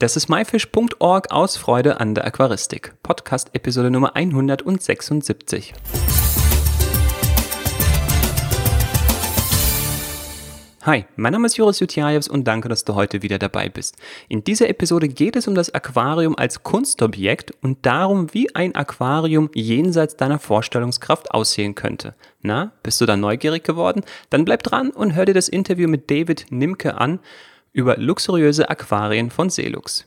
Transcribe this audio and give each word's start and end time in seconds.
Das 0.00 0.14
ist 0.14 0.28
myfish.org 0.28 1.32
aus 1.32 1.56
Freude 1.56 1.98
an 1.98 2.14
der 2.14 2.24
Aquaristik. 2.24 2.94
Podcast 3.02 3.50
Episode 3.52 3.90
Nummer 3.90 4.14
176. 4.14 5.74
Hi, 10.82 11.04
mein 11.16 11.32
Name 11.32 11.46
ist 11.46 11.56
Joris 11.56 11.80
Jutjajews 11.80 12.28
und 12.28 12.44
danke, 12.46 12.68
dass 12.68 12.84
du 12.84 12.94
heute 12.94 13.22
wieder 13.22 13.40
dabei 13.40 13.68
bist. 13.68 13.96
In 14.28 14.44
dieser 14.44 14.68
Episode 14.68 15.08
geht 15.08 15.34
es 15.34 15.48
um 15.48 15.56
das 15.56 15.74
Aquarium 15.74 16.38
als 16.38 16.62
Kunstobjekt 16.62 17.52
und 17.60 17.84
darum, 17.84 18.32
wie 18.32 18.54
ein 18.54 18.76
Aquarium 18.76 19.50
jenseits 19.52 20.16
deiner 20.16 20.38
Vorstellungskraft 20.38 21.32
aussehen 21.32 21.74
könnte. 21.74 22.14
Na, 22.40 22.70
bist 22.84 23.00
du 23.00 23.06
da 23.06 23.16
neugierig 23.16 23.64
geworden? 23.64 24.04
Dann 24.30 24.44
bleib 24.44 24.62
dran 24.62 24.90
und 24.90 25.16
hör 25.16 25.24
dir 25.24 25.34
das 25.34 25.48
Interview 25.48 25.88
mit 25.88 26.08
David 26.08 26.46
Nimke 26.50 26.96
an 26.98 27.18
über 27.72 27.96
luxuriöse 27.96 28.68
Aquarien 28.70 29.30
von 29.30 29.50
Selux. 29.50 30.06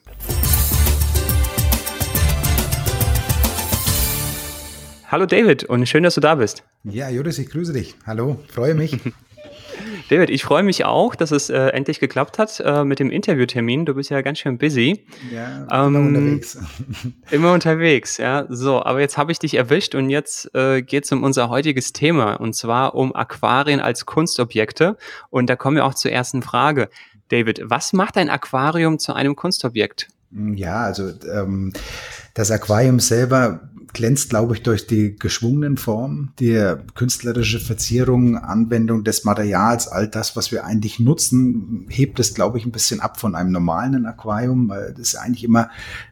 Hallo 5.07 5.25
David 5.25 5.65
und 5.65 5.85
schön, 5.87 6.03
dass 6.03 6.15
du 6.15 6.21
da 6.21 6.35
bist. 6.35 6.63
Ja, 6.85 7.09
Joris, 7.09 7.37
ich 7.37 7.49
grüße 7.49 7.73
dich. 7.73 7.95
Hallo, 8.05 8.39
freue 8.47 8.75
mich. 8.75 8.97
David, 10.09 10.29
ich 10.29 10.43
freue 10.43 10.63
mich 10.63 10.83
auch, 10.83 11.15
dass 11.15 11.31
es 11.31 11.49
äh, 11.49 11.67
endlich 11.67 11.99
geklappt 11.99 12.37
hat 12.37 12.61
äh, 12.65 12.83
mit 12.83 12.99
dem 12.99 13.11
Interviewtermin. 13.11 13.85
Du 13.85 13.93
bist 13.93 14.09
ja 14.09 14.21
ganz 14.21 14.39
schön 14.39 14.57
busy. 14.57 15.05
Ja, 15.33 15.63
immer 15.65 15.99
ähm, 15.99 16.07
unterwegs. 16.07 16.57
immer 17.31 17.53
unterwegs, 17.53 18.17
ja. 18.17 18.45
So, 18.49 18.83
aber 18.83 18.99
jetzt 18.99 19.17
habe 19.17 19.31
ich 19.31 19.39
dich 19.39 19.53
erwischt 19.53 19.95
und 19.95 20.09
jetzt 20.09 20.53
äh, 20.53 20.81
geht 20.81 21.05
es 21.05 21.11
um 21.13 21.23
unser 21.23 21.49
heutiges 21.49 21.93
Thema 21.93 22.33
und 22.33 22.55
zwar 22.55 22.95
um 22.95 23.15
Aquarien 23.15 23.79
als 23.79 24.05
Kunstobjekte. 24.05 24.97
Und 25.29 25.49
da 25.49 25.55
kommen 25.55 25.77
wir 25.77 25.85
auch 25.85 25.93
zur 25.93 26.11
ersten 26.11 26.41
Frage. 26.41 26.89
David, 27.31 27.61
was 27.63 27.93
macht 27.93 28.17
ein 28.17 28.29
Aquarium 28.29 28.99
zu 28.99 29.13
einem 29.13 29.35
Kunstobjekt? 29.35 30.09
Ja, 30.31 30.81
also 30.81 31.11
ähm, 31.31 31.73
das 32.33 32.51
Aquarium 32.51 32.99
selber 32.99 33.69
glänzt, 33.93 34.29
glaube 34.29 34.55
ich, 34.55 34.63
durch 34.63 34.87
die 34.87 35.17
geschwungenen 35.17 35.77
Formen, 35.77 36.31
die 36.39 36.75
künstlerische 36.95 37.59
Verzierung, 37.59 38.37
Anwendung 38.37 39.03
des 39.03 39.25
Materials, 39.25 39.87
all 39.87 40.07
das, 40.07 40.35
was 40.35 40.51
wir 40.51 40.65
eigentlich 40.65 40.99
nutzen, 40.99 41.85
hebt 41.89 42.19
es, 42.19 42.33
glaube 42.33 42.57
ich, 42.57 42.65
ein 42.65 42.71
bisschen 42.71 43.01
ab 43.01 43.19
von 43.19 43.35
einem 43.35 43.51
normalen 43.51 44.05
Aquarium, 44.05 44.69
weil 44.69 44.93
das 44.93 45.09
ist 45.09 45.15
eigentlich 45.15 45.43
immer 45.43 45.69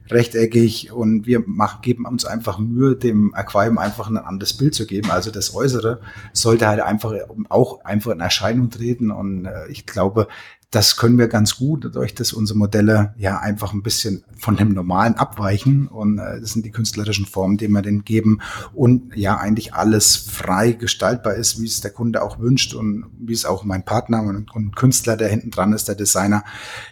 rechteckig 0.10 0.92
und 0.92 1.26
wir 1.26 1.42
machen, 1.46 1.82
geben 1.82 2.06
uns 2.06 2.26
einfach 2.26 2.60
Mühe, 2.60 2.96
dem 2.96 3.34
Aquarium 3.34 3.78
einfach 3.78 4.10
ein 4.10 4.18
anderes 4.18 4.58
Bild 4.58 4.74
zu 4.74 4.86
geben. 4.86 5.12
Also 5.12 5.32
das 5.32 5.56
Äußere 5.56 6.02
sollte 6.34 6.68
halt 6.68 6.82
einfach 6.82 7.14
auch 7.48 7.86
einfach 7.86 8.12
in 8.12 8.20
Erscheinung 8.20 8.70
treten 8.70 9.12
und 9.12 9.46
äh, 9.46 9.68
ich 9.70 9.86
glaube, 9.86 10.28
das 10.72 10.98
können 10.98 11.18
wir 11.18 11.28
ganz 11.28 11.58
gut, 11.58 11.84
dadurch, 11.84 12.14
dass 12.14 12.32
unsere 12.32 12.60
Modelle 12.60 13.16
ja 13.18 13.40
einfach 13.40 13.74
ein 13.74 13.82
bisschen 13.82 14.24
von 14.38 14.56
dem 14.56 14.70
Normalen 14.70 15.16
abweichen. 15.16 15.88
Und 15.88 16.20
äh, 16.20 16.40
das 16.40 16.52
sind 16.52 16.64
die 16.64 16.72
künstlerischen 16.72 17.26
Formen, 17.26 17.58
die 17.58 17.68
wir 17.68 17.82
denen 17.82 18.04
geben. 18.04 18.40
Und 18.74 19.16
ja, 19.16 19.38
eigentlich 19.38 19.74
alles 19.74 20.16
frei 20.16 20.74
gestaltbar 20.74 21.34
ist, 21.34 21.60
wie 21.60 21.66
es 21.66 21.82
der 21.82 21.90
Kunde 21.90 22.22
auch 22.22 22.40
wünscht 22.40 22.76
und 22.76 23.06
wie 23.18 23.34
es 23.34 23.46
auch 23.46 23.64
mein 23.64 23.84
Partner 23.84 24.22
und, 24.22 24.52
und 24.54 24.76
Künstler, 24.76 25.18
der 25.18 25.30
hinten 25.30 25.50
dran 25.50 25.74
ist, 25.74 25.88
der 25.88 25.96
Designer, 25.96 26.44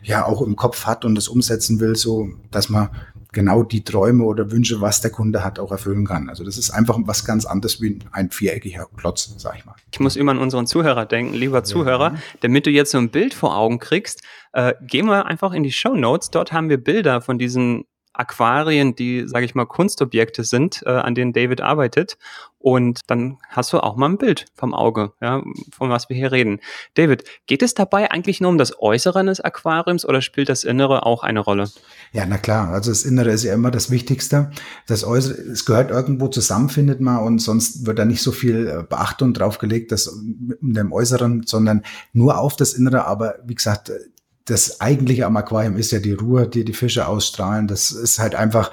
ja 0.01 0.25
auch 0.25 0.41
im 0.41 0.55
Kopf 0.55 0.85
hat 0.85 1.05
und 1.05 1.13
das 1.13 1.27
umsetzen 1.27 1.79
will, 1.79 1.95
so 1.95 2.29
dass 2.49 2.69
man 2.69 2.89
genau 3.37 3.61
die 3.61 3.83
Träume 3.83 4.23
oder 4.23 4.49
Wünsche, 4.49 4.81
was 4.81 4.99
der 4.99 5.11
Kunde 5.11 5.43
hat, 5.43 5.59
auch 5.59 5.71
erfüllen 5.71 6.07
kann. 6.07 6.27
Also 6.27 6.43
das 6.43 6.57
ist 6.57 6.71
einfach 6.71 6.97
was 7.01 7.23
ganz 7.23 7.45
anderes 7.45 7.79
wie 7.79 7.99
ein 8.11 8.31
viereckiger 8.31 8.87
Klotz, 8.97 9.31
sag 9.37 9.59
ich 9.59 9.63
mal. 9.63 9.75
Ich 9.91 9.99
muss 9.99 10.15
immer 10.15 10.31
an 10.31 10.39
unseren 10.39 10.65
Zuhörer 10.65 11.05
denken, 11.05 11.35
lieber 11.35 11.63
Zuhörer, 11.63 12.13
ja. 12.13 12.19
damit 12.39 12.65
du 12.65 12.71
jetzt 12.71 12.89
so 12.89 12.97
ein 12.97 13.09
Bild 13.09 13.35
vor 13.35 13.55
Augen 13.55 13.77
kriegst. 13.77 14.23
Äh, 14.53 14.73
geh 14.81 15.03
mal 15.03 15.21
einfach 15.21 15.53
in 15.53 15.61
die 15.61 15.71
Show 15.71 15.95
Notes. 15.95 16.31
Dort 16.31 16.51
haben 16.51 16.67
wir 16.69 16.83
Bilder 16.83 17.21
von 17.21 17.37
diesen 17.37 17.85
Aquarien, 18.17 18.95
die, 18.95 19.27
sage 19.27 19.45
ich 19.45 19.55
mal, 19.55 19.65
Kunstobjekte 19.65 20.43
sind, 20.43 20.83
äh, 20.85 20.89
an 20.89 21.15
denen 21.15 21.33
David 21.33 21.61
arbeitet. 21.61 22.17
Und 22.59 23.01
dann 23.07 23.37
hast 23.49 23.71
du 23.71 23.79
auch 23.79 23.95
mal 23.95 24.09
ein 24.09 24.17
Bild 24.17 24.45
vom 24.55 24.73
Auge, 24.73 25.13
ja, 25.21 25.43
von 25.71 25.89
was 25.89 26.09
wir 26.09 26.17
hier 26.17 26.31
reden. 26.31 26.59
David, 26.95 27.23
geht 27.45 27.61
es 27.61 27.75
dabei 27.75 28.09
eigentlich 28.09 28.41
nur 28.41 28.49
um 28.49 28.57
das 28.57 28.81
Äußere 28.81 29.19
eines 29.19 29.39
Aquariums 29.39 30.05
oder 30.05 30.21
spielt 30.21 30.49
das 30.49 30.63
Innere 30.63 31.05
auch 31.05 31.23
eine 31.23 31.39
Rolle? 31.39 31.69
Ja, 32.13 32.25
na 32.25 32.37
klar. 32.37 32.69
Also 32.69 32.89
das 32.91 33.03
Innere 33.03 33.29
ist 33.29 33.43
ja 33.43 33.53
immer 33.53 33.69
das 33.69 33.91
Wichtigste. 33.91 34.51
Das 34.87 35.03
Äußere, 35.03 35.35
es 35.35 35.65
gehört 35.65 35.91
irgendwo 35.91 36.27
zusammen, 36.29 36.69
findet 36.69 36.99
man, 36.99 37.23
und 37.23 37.39
sonst 37.39 37.85
wird 37.85 37.99
da 37.99 38.05
nicht 38.05 38.23
so 38.23 38.31
viel 38.31 38.67
äh, 38.67 38.83
Beachtung 38.83 39.33
drauf 39.33 39.59
gelegt, 39.59 39.91
das 39.91 40.07
um 40.07 40.57
dem 40.61 40.91
Äußeren, 40.91 41.43
sondern 41.45 41.83
nur 42.11 42.39
auf 42.39 42.55
das 42.55 42.73
Innere. 42.73 43.05
Aber 43.05 43.35
wie 43.45 43.55
gesagt, 43.55 43.91
das 44.47 44.79
eigentliche 44.79 45.25
am 45.25 45.37
Aquarium 45.37 45.75
ist 45.75 45.91
ja 45.91 45.99
die 45.99 46.13
Ruhe, 46.13 46.47
die 46.47 46.63
die 46.63 46.73
Fische 46.73 47.07
ausstrahlen. 47.07 47.67
Das 47.67 47.91
ist 47.91 48.17
halt 48.17 48.33
einfach 48.33 48.71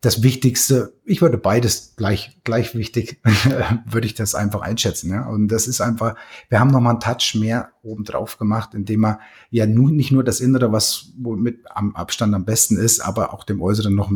das 0.00 0.22
Wichtigste. 0.22 0.92
Ich 1.04 1.20
würde 1.20 1.36
beides 1.36 1.94
gleich, 1.96 2.38
gleich 2.44 2.76
wichtig, 2.76 3.20
würde 3.86 4.06
ich 4.06 4.14
das 4.14 4.36
einfach 4.36 4.60
einschätzen. 4.60 5.10
Ja? 5.10 5.26
Und 5.26 5.48
das 5.48 5.66
ist 5.66 5.80
einfach, 5.80 6.14
wir 6.48 6.60
haben 6.60 6.70
nochmal 6.70 6.92
einen 6.92 7.00
Touch 7.00 7.34
mehr 7.34 7.70
oben 7.82 8.04
drauf 8.04 8.38
gemacht, 8.38 8.72
indem 8.72 9.00
wir 9.00 9.18
ja 9.50 9.66
nun 9.66 9.96
nicht 9.96 10.12
nur 10.12 10.22
das 10.22 10.38
Innere, 10.38 10.70
was 10.70 11.12
mit 11.18 11.58
am 11.74 11.96
Abstand 11.96 12.32
am 12.32 12.44
besten 12.44 12.76
ist, 12.76 13.00
aber 13.00 13.34
auch 13.34 13.42
dem 13.42 13.60
Äußeren 13.60 13.94
noch, 13.94 14.12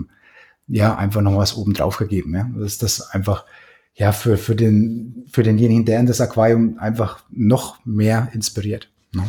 ja, 0.69 0.95
einfach 0.97 1.23
noch 1.23 1.37
was 1.37 1.57
oben 1.57 1.75
drauf 1.75 1.97
gegeben. 1.97 2.37
Ja? 2.37 2.49
Das 2.55 2.67
ist 2.67 2.83
das 2.85 3.11
einfach, 3.11 3.45
ja, 3.95 4.13
für, 4.13 4.37
für 4.37 4.55
den, 4.55 5.25
für 5.29 5.43
denjenigen, 5.43 5.87
der 5.87 5.99
in 5.99 6.07
das 6.07 6.21
Aquarium 6.21 6.79
einfach 6.79 7.25
noch 7.31 7.85
mehr 7.85 8.29
inspiriert. 8.33 8.93
Ne? 9.13 9.25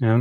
Ja. 0.00 0.20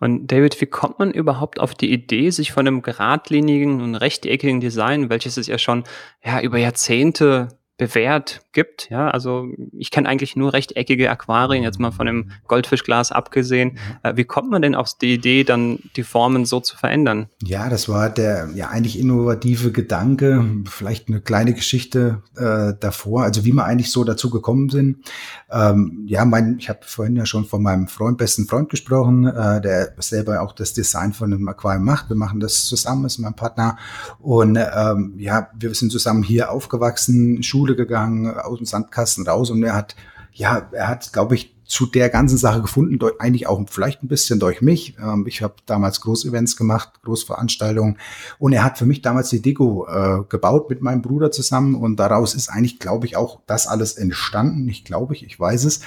Und 0.00 0.30
David, 0.30 0.60
wie 0.60 0.66
kommt 0.66 0.98
man 1.00 1.10
überhaupt 1.10 1.58
auf 1.58 1.74
die 1.74 1.92
Idee, 1.92 2.30
sich 2.30 2.52
von 2.52 2.66
einem 2.66 2.82
geradlinigen 2.82 3.80
und 3.80 3.96
rechteckigen 3.96 4.60
Design, 4.60 5.10
welches 5.10 5.36
es 5.36 5.48
ja 5.48 5.58
schon 5.58 5.84
ja, 6.24 6.40
über 6.40 6.58
Jahrzehnte 6.58 7.48
bewährt 7.78 8.40
gibt. 8.52 8.88
Ja, 8.88 9.10
also 9.10 9.48
ich 9.72 9.90
kenne 9.90 10.08
eigentlich 10.08 10.34
nur 10.34 10.54
rechteckige 10.54 11.10
Aquarien, 11.10 11.62
jetzt 11.62 11.78
mal 11.78 11.90
von 11.90 12.06
dem 12.06 12.30
Goldfischglas 12.48 13.12
abgesehen. 13.12 13.72
Mhm. 13.72 13.78
Äh, 14.02 14.16
wie 14.16 14.24
kommt 14.24 14.50
man 14.50 14.62
denn 14.62 14.74
auf 14.74 14.94
die 14.94 15.14
Idee, 15.14 15.44
dann 15.44 15.78
die 15.94 16.02
Formen 16.02 16.46
so 16.46 16.60
zu 16.60 16.76
verändern? 16.76 17.28
Ja, 17.42 17.68
das 17.68 17.88
war 17.88 18.08
der 18.08 18.48
ja 18.54 18.68
eigentlich 18.68 18.98
innovative 18.98 19.72
Gedanke, 19.72 20.44
vielleicht 20.64 21.08
eine 21.08 21.20
kleine 21.20 21.52
Geschichte 21.52 22.22
äh, 22.36 22.72
davor, 22.80 23.24
also 23.24 23.44
wie 23.44 23.52
wir 23.52 23.64
eigentlich 23.64 23.92
so 23.92 24.04
dazu 24.04 24.30
gekommen 24.30 24.70
sind. 24.70 25.04
Ähm, 25.50 26.04
ja, 26.06 26.24
mein, 26.24 26.56
ich 26.58 26.70
habe 26.70 26.80
vorhin 26.82 27.16
ja 27.16 27.26
schon 27.26 27.44
von 27.44 27.62
meinem 27.62 27.88
Freund, 27.88 28.16
besten 28.16 28.46
Freund 28.46 28.70
gesprochen, 28.70 29.26
äh, 29.26 29.60
der 29.60 29.92
selber 29.98 30.40
auch 30.40 30.52
das 30.52 30.72
Design 30.72 31.12
von 31.12 31.32
einem 31.32 31.46
Aquarium 31.48 31.84
macht. 31.84 32.08
Wir 32.08 32.16
machen 32.16 32.40
das 32.40 32.64
zusammen, 32.64 33.04
ist 33.04 33.18
mein 33.18 33.34
Partner. 33.34 33.76
Und 34.18 34.56
ähm, 34.56 35.14
ja, 35.18 35.50
wir 35.58 35.74
sind 35.74 35.92
zusammen 35.92 36.22
hier 36.22 36.50
aufgewachsen, 36.50 37.42
Schule 37.42 37.65
gegangen, 37.74 38.30
aus 38.30 38.58
dem 38.58 38.66
Sandkasten 38.66 39.26
raus 39.26 39.50
und 39.50 39.62
er 39.62 39.74
hat, 39.74 39.96
ja, 40.32 40.68
er 40.72 40.88
hat, 40.88 41.12
glaube 41.12 41.34
ich, 41.34 41.56
zu 41.66 41.86
der 41.86 42.08
ganzen 42.10 42.38
Sache 42.38 42.62
gefunden, 42.62 42.98
eigentlich 43.18 43.48
auch 43.48 43.60
vielleicht 43.68 44.02
ein 44.02 44.08
bisschen 44.08 44.38
durch 44.38 44.62
mich. 44.62 44.96
Ähm, 45.02 45.24
ich 45.26 45.42
habe 45.42 45.54
damals 45.66 46.00
Großevents 46.00 46.56
gemacht, 46.56 47.02
Großveranstaltungen 47.02 47.98
und 48.38 48.52
er 48.52 48.62
hat 48.62 48.78
für 48.78 48.86
mich 48.86 49.02
damals 49.02 49.30
die 49.30 49.42
Deko 49.42 49.86
äh, 49.88 50.22
gebaut 50.28 50.70
mit 50.70 50.80
meinem 50.80 51.02
Bruder 51.02 51.30
zusammen 51.32 51.74
und 51.74 51.96
daraus 51.96 52.34
ist 52.34 52.48
eigentlich, 52.48 52.78
glaube 52.78 53.06
ich, 53.06 53.16
auch 53.16 53.40
das 53.46 53.66
alles 53.66 53.96
entstanden. 53.96 54.64
Nicht 54.64 54.84
glaube 54.84 55.14
ich, 55.14 55.24
ich 55.24 55.38
weiß 55.38 55.64
es, 55.64 55.80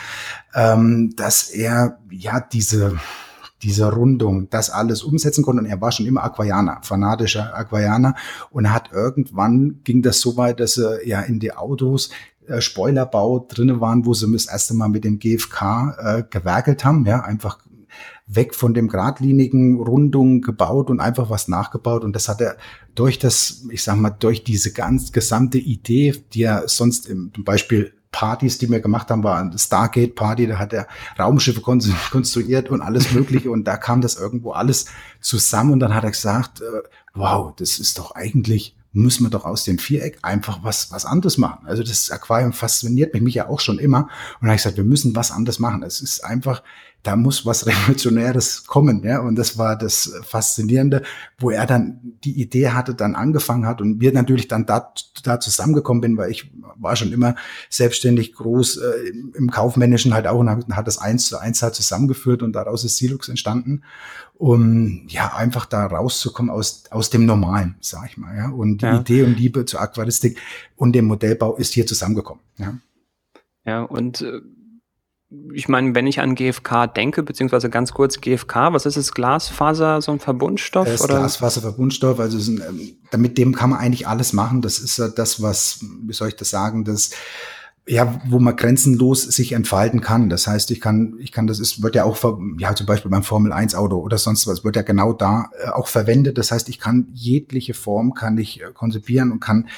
ähm, 0.54 1.14
dass 1.16 1.50
er 1.50 2.00
ja 2.10 2.42
diese 2.42 3.00
diese 3.62 3.92
Rundung, 3.92 4.50
das 4.50 4.70
alles 4.70 5.04
umsetzen 5.04 5.44
konnte. 5.44 5.64
Und 5.64 5.70
er 5.70 5.82
war 5.82 5.92
schon 5.92 6.06
immer 6.06 6.24
Aquarianer, 6.24 6.80
fanatischer 6.84 7.56
Aquarianer. 7.56 8.16
Und 8.52 8.66
er 8.66 8.74
hat 8.74 8.92
irgendwann 8.92 9.82
ging 9.84 10.02
das 10.02 10.22
so 10.22 10.38
weit, 10.38 10.60
dass 10.60 10.78
er 10.78 11.06
ja 11.08 11.22
in 11.22 11.40
die 11.40 11.54
Autos 11.54 12.10
äh, 12.48 12.62
Spoilerbau 12.62 13.46
drinne 13.48 13.82
waren, 13.82 14.06
wo 14.06 14.14
sie 14.14 14.32
das 14.32 14.48
erste 14.48 14.74
Mal 14.74 14.90
mit 14.90 15.04
dem 15.04 15.20
GFK 15.20 15.96
äh, 16.00 16.24
gewerkelt 16.30 16.86
haben, 16.86 17.06
ja, 17.06 17.22
einfach 17.22 17.60
weg 18.28 18.54
von 18.54 18.74
dem 18.74 18.88
geradlinigen 18.88 19.82
Rundung 19.82 20.42
gebaut 20.42 20.90
und 20.90 21.00
einfach 21.00 21.30
was 21.30 21.48
nachgebaut. 21.48 22.04
Und 22.04 22.16
das 22.16 22.30
hat 22.30 22.42
er 22.42 22.58
durch 22.96 23.18
das, 23.18 23.66
ich 23.72 23.84
sag 23.84 23.98
mal, 23.98 24.12
durch 24.12 24.44
diese 24.44 24.72
ganz 24.72 25.12
gesamte 25.12 25.58
Idee, 25.58 26.14
die 26.34 26.44
er 26.44 26.68
sonst 26.68 27.10
im, 27.10 27.32
zum 27.34 27.44
Beispiel 27.44 27.94
Partys, 28.12 28.58
die 28.58 28.70
wir 28.70 28.80
gemacht 28.80 29.10
haben, 29.12 29.24
war 29.24 29.40
eine 29.40 29.58
Stargate 29.58 30.16
Party, 30.16 30.48
da 30.48 30.58
hat 30.58 30.74
er 30.74 30.88
Raumschiffe 31.18 31.62
konstruiert 31.62 32.70
und 32.70 32.82
alles 32.82 33.12
mögliche 33.12 33.52
und 33.52 33.66
da 33.66 33.78
kam 33.78 34.02
das 34.02 34.16
irgendwo 34.16 34.52
alles 34.52 34.86
zusammen 35.22 35.74
und 35.74 35.80
dann 35.80 35.94
hat 35.94 36.04
er 36.04 36.12
gesagt, 36.12 36.62
äh, 36.62 36.82
wow, 37.14 37.54
das 37.56 37.80
ist 37.80 38.00
doch 38.00 38.16
eigentlich 38.16 38.76
müssen 38.92 39.24
wir 39.24 39.30
doch 39.30 39.46
aus 39.46 39.64
dem 39.64 39.78
Viereck 39.78 40.18
einfach 40.24 40.64
was, 40.64 40.92
was 40.92 41.06
anderes 41.06 41.38
machen. 41.38 41.68
Also 41.68 41.84
das 41.84 42.10
Aquarium 42.10 42.54
fasziniert 42.54 43.14
mich, 43.14 43.22
mich 43.22 43.36
ja 43.36 43.48
auch 43.48 43.60
schon 43.60 43.78
immer. 43.78 44.10
Und 44.40 44.42
da 44.42 44.48
habe 44.48 44.56
ich 44.56 44.64
gesagt, 44.64 44.78
wir 44.78 44.84
müssen 44.84 45.16
was 45.16 45.32
anderes 45.32 45.60
machen. 45.60 45.84
Es 45.84 46.02
ist 46.02 46.24
einfach, 46.24 46.64
da 47.04 47.16
muss 47.16 47.46
was 47.46 47.66
Revolutionäres 47.66 48.66
kommen, 48.66 49.04
ja. 49.04 49.20
Und 49.20 49.36
das 49.36 49.58
war 49.58 49.78
das 49.78 50.14
Faszinierende, 50.24 51.04
wo 51.38 51.50
er 51.50 51.66
dann 51.66 52.00
die 52.24 52.40
Idee 52.42 52.70
hatte, 52.70 52.94
dann 52.94 53.16
angefangen 53.16 53.66
hat 53.66 53.82
und 53.82 54.02
wir 54.02 54.12
natürlich 54.12 54.48
dann 54.48 54.66
da, 54.66 54.94
da 55.24 55.40
zusammengekommen 55.40 56.02
bin, 56.02 56.18
weil 56.18 56.32
ich 56.32 56.52
war 56.76 56.96
schon 56.96 57.12
immer 57.12 57.36
selbstständig 57.70 58.34
groß 58.34 58.78
äh, 58.78 59.14
im 59.36 59.50
Kaufmännischen 59.50 60.14
halt 60.14 60.28
auch 60.28 60.40
und 60.40 60.76
hat 60.76 60.88
das 60.88 60.98
eins 60.98 61.28
zu 61.28 61.38
eins 61.38 61.62
halt 61.62 61.76
zusammengeführt 61.76 62.44
und 62.44 62.54
daraus 62.54 62.84
ist 62.84 62.98
Silux 62.98 63.30
entstanden, 63.30 63.84
um 64.36 65.06
ja 65.08 65.34
einfach 65.36 65.66
da 65.66 65.86
rauszukommen 65.86 66.52
aus, 66.52 66.84
aus 66.92 67.10
dem 67.10 67.26
Normalen, 67.26 67.76
sag 67.80 68.10
ich 68.10 68.18
mal, 68.18 68.36
ja. 68.36 68.50
Und 68.50 68.82
die 68.82 68.86
ja. 68.86 69.00
Idee 69.00 69.24
und 69.24 69.38
Liebe 69.38 69.66
zur 69.66 69.82
Aquaristik 69.82 70.38
und 70.76 70.94
dem 70.94 71.06
Modellbau 71.06 71.56
ist 71.56 71.74
hier 71.74 71.88
zusammengekommen, 71.88 72.44
ja. 72.58 72.78
Ja, 73.66 73.84
und 73.84 74.22
äh 74.22 74.42
ich 75.54 75.70
meine, 75.70 75.94
wenn 75.94 76.08
ich 76.08 76.20
an 76.20 76.34
GFK 76.34 76.88
denke, 76.88 77.22
beziehungsweise 77.22 77.70
ganz 77.70 77.94
kurz 77.94 78.20
GFK, 78.20 78.74
was 78.74 78.88
ist 78.88 78.98
es? 78.98 79.14
Glasfaser, 79.14 80.02
so 80.02 80.12
ein 80.12 80.20
Verbundstoff? 80.20 80.88
Das 80.88 81.02
oder? 81.02 81.20
Glasfaserverbundstoff, 81.20 82.20
also 82.20 82.52
ein, 82.52 82.64
ähm, 83.12 83.22
mit 83.22 83.38
dem 83.38 83.54
kann 83.54 83.70
man 83.70 83.80
eigentlich 83.80 84.08
alles 84.08 84.34
machen. 84.34 84.62
Das 84.62 84.80
ist 84.80 84.98
ja 84.98 85.08
das, 85.08 85.42
was, 85.42 85.86
wie 86.04 86.14
soll 86.14 86.30
ich 86.30 86.36
das 86.36 86.50
sagen, 86.50 86.84
das 86.84 87.12
ja, 87.90 88.22
wo 88.28 88.38
man 88.38 88.56
grenzenlos 88.56 89.24
sich 89.24 89.54
entfalten 89.54 90.00
kann. 90.00 90.30
Das 90.30 90.46
heißt, 90.46 90.70
ich 90.70 90.80
kann, 90.80 91.16
ich 91.20 91.32
kann, 91.32 91.48
das 91.48 91.60
ist, 91.60 91.82
wird 91.82 91.96
ja 91.96 92.04
auch, 92.04 92.18
ja, 92.60 92.76
zum 92.76 92.86
Beispiel 92.86 93.10
beim 93.10 93.24
Formel 93.24 93.52
1 93.52 93.74
Auto 93.74 93.98
oder 93.98 94.20
sonst 94.20 94.46
was, 94.46 94.64
wird 94.64 94.76
ja 94.76 94.84
genau 94.84 95.12
da 95.12 95.50
äh, 95.60 95.70
auch 95.70 95.88
verwendet. 95.88 96.38
Das 96.38 96.52
heißt, 96.52 96.70
ich 96.70 96.80
kann 96.80 97.08
jegliche 97.14 97.74
Form 97.74 98.14
kann 98.14 98.38
ich 98.38 98.62
äh, 98.62 98.66
konzipieren 98.74 99.32
und 99.32 99.40
kann 99.40 99.70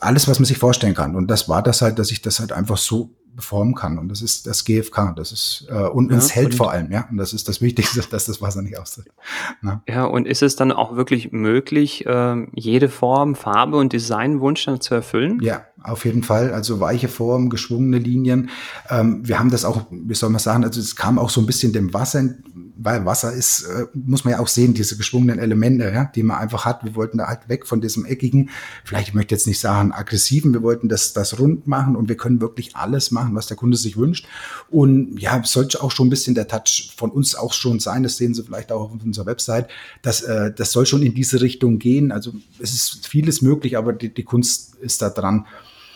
alles, 0.00 0.28
was 0.28 0.38
man 0.38 0.46
sich 0.46 0.58
vorstellen 0.58 0.94
kann. 0.94 1.16
Und 1.16 1.28
das 1.28 1.48
war 1.48 1.62
das 1.62 1.82
halt, 1.82 1.98
dass 1.98 2.10
ich 2.10 2.22
das 2.22 2.40
halt 2.40 2.52
einfach 2.52 2.78
so 2.78 3.10
formen 3.38 3.74
kann. 3.74 3.98
Und 3.98 4.08
das 4.08 4.22
ist 4.22 4.46
das 4.46 4.64
GFK. 4.64 5.14
Das 5.16 5.32
ist 5.32 5.66
äh, 5.68 5.74
und 5.74 6.10
ja, 6.10 6.18
es 6.18 6.34
hält 6.34 6.52
und 6.52 6.54
vor 6.54 6.70
allem, 6.70 6.90
ja. 6.92 7.06
Und 7.10 7.16
das 7.16 7.32
ist 7.32 7.48
das 7.48 7.60
Wichtigste, 7.60 8.02
dass 8.10 8.26
das 8.26 8.40
Wasser 8.40 8.62
nicht 8.62 8.78
austritt. 8.78 9.06
Na? 9.60 9.82
Ja, 9.88 10.04
und 10.04 10.26
ist 10.26 10.42
es 10.42 10.56
dann 10.56 10.72
auch 10.72 10.96
wirklich 10.96 11.32
möglich, 11.32 12.06
äh, 12.06 12.46
jede 12.54 12.88
Form, 12.88 13.34
Farbe 13.34 13.76
und 13.76 13.92
Designwunsch 13.92 14.64
dann 14.64 14.80
zu 14.80 14.94
erfüllen? 14.94 15.40
Ja, 15.42 15.64
auf 15.82 16.04
jeden 16.04 16.22
Fall. 16.22 16.52
Also 16.52 16.80
weiche 16.80 17.08
Formen, 17.08 17.50
geschwungene 17.50 17.98
Linien. 17.98 18.50
Ähm, 18.88 19.26
wir 19.26 19.38
haben 19.38 19.50
das 19.50 19.64
auch, 19.64 19.86
wie 19.90 20.14
soll 20.14 20.30
man 20.30 20.38
sagen, 20.38 20.64
also 20.64 20.80
es 20.80 20.96
kam 20.96 21.18
auch 21.18 21.30
so 21.30 21.40
ein 21.40 21.46
bisschen 21.46 21.72
dem 21.72 21.92
Wasser 21.92 22.22
weil 22.84 23.06
Wasser 23.06 23.32
ist, 23.32 23.62
äh, 23.62 23.86
muss 23.94 24.24
man 24.24 24.32
ja 24.32 24.40
auch 24.40 24.48
sehen, 24.48 24.74
diese 24.74 24.98
geschwungenen 24.98 25.38
Elemente, 25.38 25.90
ja, 25.90 26.04
die 26.04 26.22
man 26.22 26.36
einfach 26.36 26.66
hat. 26.66 26.84
Wir 26.84 26.94
wollten 26.94 27.16
da 27.16 27.26
halt 27.26 27.48
weg 27.48 27.66
von 27.66 27.80
diesem 27.80 28.04
eckigen, 28.04 28.50
vielleicht 28.84 29.08
ich 29.08 29.14
möchte 29.14 29.34
jetzt 29.34 29.46
nicht 29.46 29.58
sagen 29.58 29.90
aggressiven, 29.90 30.52
wir 30.52 30.62
wollten 30.62 30.90
das, 30.90 31.14
das 31.14 31.38
rund 31.38 31.66
machen 31.66 31.96
und 31.96 32.10
wir 32.10 32.16
können 32.18 32.42
wirklich 32.42 32.76
alles 32.76 33.10
machen, 33.10 33.34
was 33.34 33.46
der 33.46 33.56
Kunde 33.56 33.78
sich 33.78 33.96
wünscht. 33.96 34.26
Und 34.68 35.18
ja, 35.18 35.42
sollte 35.44 35.82
auch 35.82 35.90
schon 35.90 36.08
ein 36.08 36.10
bisschen 36.10 36.34
der 36.34 36.46
Touch 36.46 36.92
von 36.94 37.10
uns 37.10 37.34
auch 37.34 37.54
schon 37.54 37.80
sein, 37.80 38.02
das 38.02 38.18
sehen 38.18 38.34
Sie 38.34 38.42
vielleicht 38.42 38.70
auch 38.70 38.92
auf 38.92 39.02
unserer 39.02 39.26
Website, 39.26 39.68
dass, 40.02 40.20
äh, 40.20 40.52
das 40.52 40.70
soll 40.70 40.84
schon 40.84 41.02
in 41.02 41.14
diese 41.14 41.40
Richtung 41.40 41.78
gehen. 41.78 42.12
Also 42.12 42.32
es 42.60 42.74
ist 42.74 43.06
vieles 43.06 43.40
möglich, 43.40 43.78
aber 43.78 43.94
die, 43.94 44.12
die 44.12 44.24
Kunst 44.24 44.74
ist 44.74 45.00
da 45.00 45.08
dran 45.08 45.46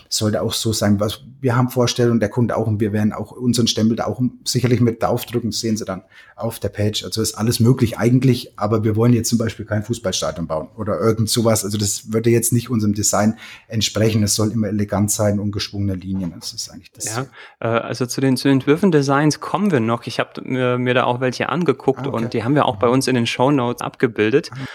sollte 0.08 0.42
auch 0.42 0.52
so 0.52 0.72
sein. 0.72 1.00
Was 1.00 1.22
wir 1.40 1.56
haben 1.56 1.70
Vorstellungen, 1.70 2.20
der 2.20 2.28
Kunde 2.28 2.56
auch 2.56 2.66
und 2.66 2.80
wir 2.80 2.92
werden 2.92 3.12
auch 3.12 3.32
unseren 3.32 3.66
Stempel 3.66 3.96
da 3.96 4.06
auch 4.06 4.20
sicherlich 4.44 4.80
mit 4.80 5.02
draufdrücken, 5.02 5.52
sehen 5.52 5.76
Sie 5.76 5.84
dann 5.84 6.02
auf 6.34 6.58
der 6.58 6.70
Page. 6.70 7.04
Also 7.04 7.22
ist 7.22 7.34
alles 7.34 7.60
möglich 7.60 7.98
eigentlich, 7.98 8.58
aber 8.58 8.84
wir 8.84 8.96
wollen 8.96 9.12
jetzt 9.12 9.28
zum 9.28 9.38
Beispiel 9.38 9.66
kein 9.66 9.82
Fußballstadion 9.82 10.46
bauen 10.46 10.68
oder 10.76 10.98
irgend 10.98 11.28
sowas. 11.28 11.64
Also 11.64 11.78
das 11.78 12.12
würde 12.12 12.30
jetzt 12.30 12.52
nicht 12.52 12.70
unserem 12.70 12.94
Design 12.94 13.38
entsprechen. 13.68 14.22
Es 14.22 14.34
soll 14.34 14.50
immer 14.50 14.68
elegant 14.68 15.10
sein 15.10 15.38
und 15.38 15.52
geschwungene 15.52 15.94
Linien. 15.94 16.32
Das 16.38 16.52
ist 16.52 16.70
eigentlich 16.70 16.92
das. 16.92 17.04
Ja, 17.04 17.26
äh, 17.60 17.66
also 17.66 18.06
zu 18.06 18.20
den, 18.20 18.36
zu 18.36 18.48
den 18.48 18.58
Entwürfen 18.58 18.90
Designs 18.90 19.40
kommen 19.40 19.70
wir 19.70 19.80
noch. 19.80 20.06
Ich 20.06 20.18
habe 20.18 20.42
mir, 20.42 20.78
mir 20.78 20.94
da 20.94 21.04
auch 21.04 21.20
welche 21.20 21.48
angeguckt 21.48 22.00
ah, 22.00 22.08
okay. 22.08 22.16
und 22.16 22.34
die 22.34 22.44
haben 22.44 22.54
wir 22.54 22.66
auch 22.66 22.76
bei 22.76 22.88
uns 22.88 23.06
in 23.06 23.14
den 23.14 23.26
Show 23.26 23.50
Notes 23.50 23.82
abgebildet. 23.82 24.50
Ah. 24.52 24.66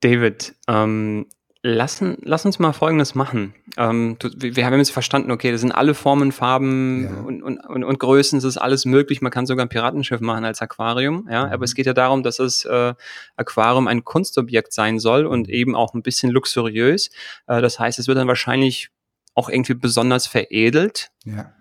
David, 0.00 0.54
ähm, 0.66 1.26
Lassen, 1.62 2.16
lass 2.22 2.46
uns 2.46 2.58
mal 2.58 2.72
Folgendes 2.72 3.14
machen. 3.14 3.54
Ähm, 3.76 4.16
du, 4.18 4.30
wir 4.38 4.64
haben 4.64 4.78
jetzt 4.78 4.92
verstanden, 4.92 5.30
okay, 5.30 5.52
das 5.52 5.60
sind 5.60 5.72
alle 5.72 5.92
Formen, 5.92 6.32
Farben 6.32 7.04
ja. 7.04 7.20
und, 7.20 7.42
und, 7.42 7.58
und, 7.58 7.84
und, 7.84 7.98
Größen, 7.98 8.38
es 8.38 8.44
ist 8.44 8.56
alles 8.56 8.86
möglich. 8.86 9.20
Man 9.20 9.30
kann 9.30 9.44
sogar 9.44 9.66
ein 9.66 9.68
Piratenschiff 9.68 10.22
machen 10.22 10.46
als 10.46 10.62
Aquarium. 10.62 11.28
Ja, 11.30 11.46
mhm. 11.46 11.52
aber 11.52 11.64
es 11.64 11.74
geht 11.74 11.84
ja 11.84 11.92
darum, 11.92 12.22
dass 12.22 12.38
das 12.38 12.64
äh, 12.64 12.94
Aquarium 13.36 13.88
ein 13.88 14.04
Kunstobjekt 14.04 14.72
sein 14.72 14.98
soll 14.98 15.26
und 15.26 15.48
mhm. 15.48 15.52
eben 15.52 15.76
auch 15.76 15.92
ein 15.92 16.02
bisschen 16.02 16.30
luxuriös. 16.30 17.10
Äh, 17.46 17.60
das 17.60 17.78
heißt, 17.78 17.98
es 17.98 18.08
wird 18.08 18.16
dann 18.16 18.28
wahrscheinlich 18.28 18.88
auch 19.34 19.50
irgendwie 19.50 19.74
besonders 19.74 20.26
veredelt. 20.26 21.10
Ja. 21.26 21.52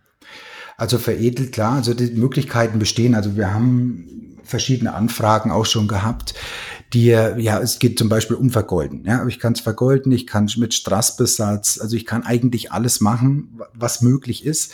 Also 0.77 0.97
veredelt, 0.97 1.51
klar. 1.51 1.73
Also 1.73 1.93
die 1.93 2.11
Möglichkeiten 2.11 2.79
bestehen. 2.79 3.15
Also 3.15 3.35
wir 3.35 3.53
haben 3.53 4.37
verschiedene 4.45 4.93
Anfragen 4.93 5.51
auch 5.51 5.65
schon 5.65 5.89
gehabt 5.89 6.35
die, 6.93 7.07
ja, 7.07 7.59
es 7.59 7.79
geht 7.79 7.99
zum 7.99 8.09
Beispiel 8.09 8.35
um 8.35 8.49
Vergolden. 8.49 9.05
Ja, 9.05 9.25
ich 9.27 9.39
kann 9.39 9.53
es 9.53 9.61
vergolden, 9.61 10.11
ich 10.11 10.25
kann 10.25 10.49
mit 10.57 10.73
Strassbesatz, 10.73 11.79
also 11.79 11.95
ich 11.95 12.05
kann 12.05 12.23
eigentlich 12.23 12.71
alles 12.71 12.99
machen, 12.99 13.59
was 13.73 14.01
möglich 14.01 14.45
ist. 14.45 14.73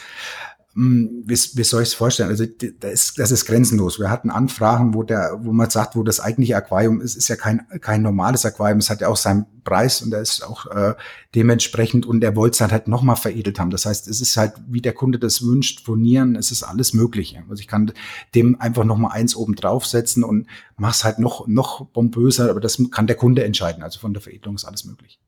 Hm, 0.76 1.24
wie, 1.26 1.36
wie 1.36 1.64
soll 1.64 1.84
ich 1.84 1.90
es 1.90 1.94
vorstellen? 1.94 2.30
Also 2.30 2.46
das 2.46 2.92
ist, 2.92 3.18
das 3.18 3.32
ist 3.32 3.46
grenzenlos. 3.46 3.98
Wir 3.98 4.10
hatten 4.10 4.30
Anfragen, 4.30 4.94
wo 4.94 5.04
der, 5.04 5.40
wo 5.42 5.54
man 5.54 5.70
sagt, 5.70 5.96
wo 5.96 6.04
das 6.04 6.20
eigentliche 6.20 6.58
Aquarium 6.58 7.00
ist, 7.00 7.16
ist 7.16 7.30
ja 7.30 7.38
kein 7.38 7.66
kein 7.80 8.02
normales 8.02 8.46
Aquarium. 8.46 8.80
Es 8.80 8.90
hat 8.90 9.00
ja 9.00 9.08
auch 9.08 9.16
seinen 9.16 9.46
Preis 9.64 10.02
und 10.02 10.12
der 10.12 10.20
ist 10.20 10.44
auch 10.44 10.66
äh, 10.66 10.96
dementsprechend 11.34 12.06
und 12.06 12.20
der 12.20 12.36
wollte 12.36 12.56
es 12.56 12.62
halt, 12.62 12.74
halt 12.74 12.90
noch 12.90 13.04
mal 13.04 13.16
veredelt 13.16 13.58
haben. 13.58 13.70
Das 13.70 13.86
heißt, 13.86 14.10
es 14.10 14.20
ist 14.20 14.36
halt, 14.36 14.54
wie 14.68 14.82
der 14.82 14.94
Kunde 14.94 15.18
das 15.18 15.42
wünscht, 15.42 15.86
furnieren, 15.86 16.36
es 16.36 16.52
ist 16.52 16.64
alles 16.64 16.94
Mögliche. 16.94 17.42
Also 17.50 17.62
ich 17.62 17.70
kann 17.70 17.94
dem 18.36 18.60
einfach 18.60 18.84
noch 18.84 18.98
mal 18.98 19.12
eins 19.12 19.34
oben 19.34 19.56
draufsetzen 19.56 20.26
und 20.26 20.46
mach's 20.76 21.06
halt 21.06 21.20
noch 21.20 21.48
noch 21.48 21.90
pompöser, 21.94 22.50
aber 22.50 22.60
das 22.60 22.82
kann 22.92 23.08
der 23.08 23.16
Kunde 23.16 23.46
entscheiden. 23.46 23.82
Also 23.82 24.02
von 24.02 24.14
der 24.14 24.22
Veredelung 24.22 24.56
ist 24.56 24.66
alles 24.66 24.84
möglich. 24.84 25.22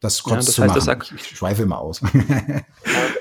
Das 0.00 0.22
ja, 0.26 0.36
das 0.36 0.58
heißt, 0.58 0.88
das 0.88 1.12
ich 1.14 1.36
schweife 1.36 1.62
immer 1.62 1.78
aus. 1.78 2.00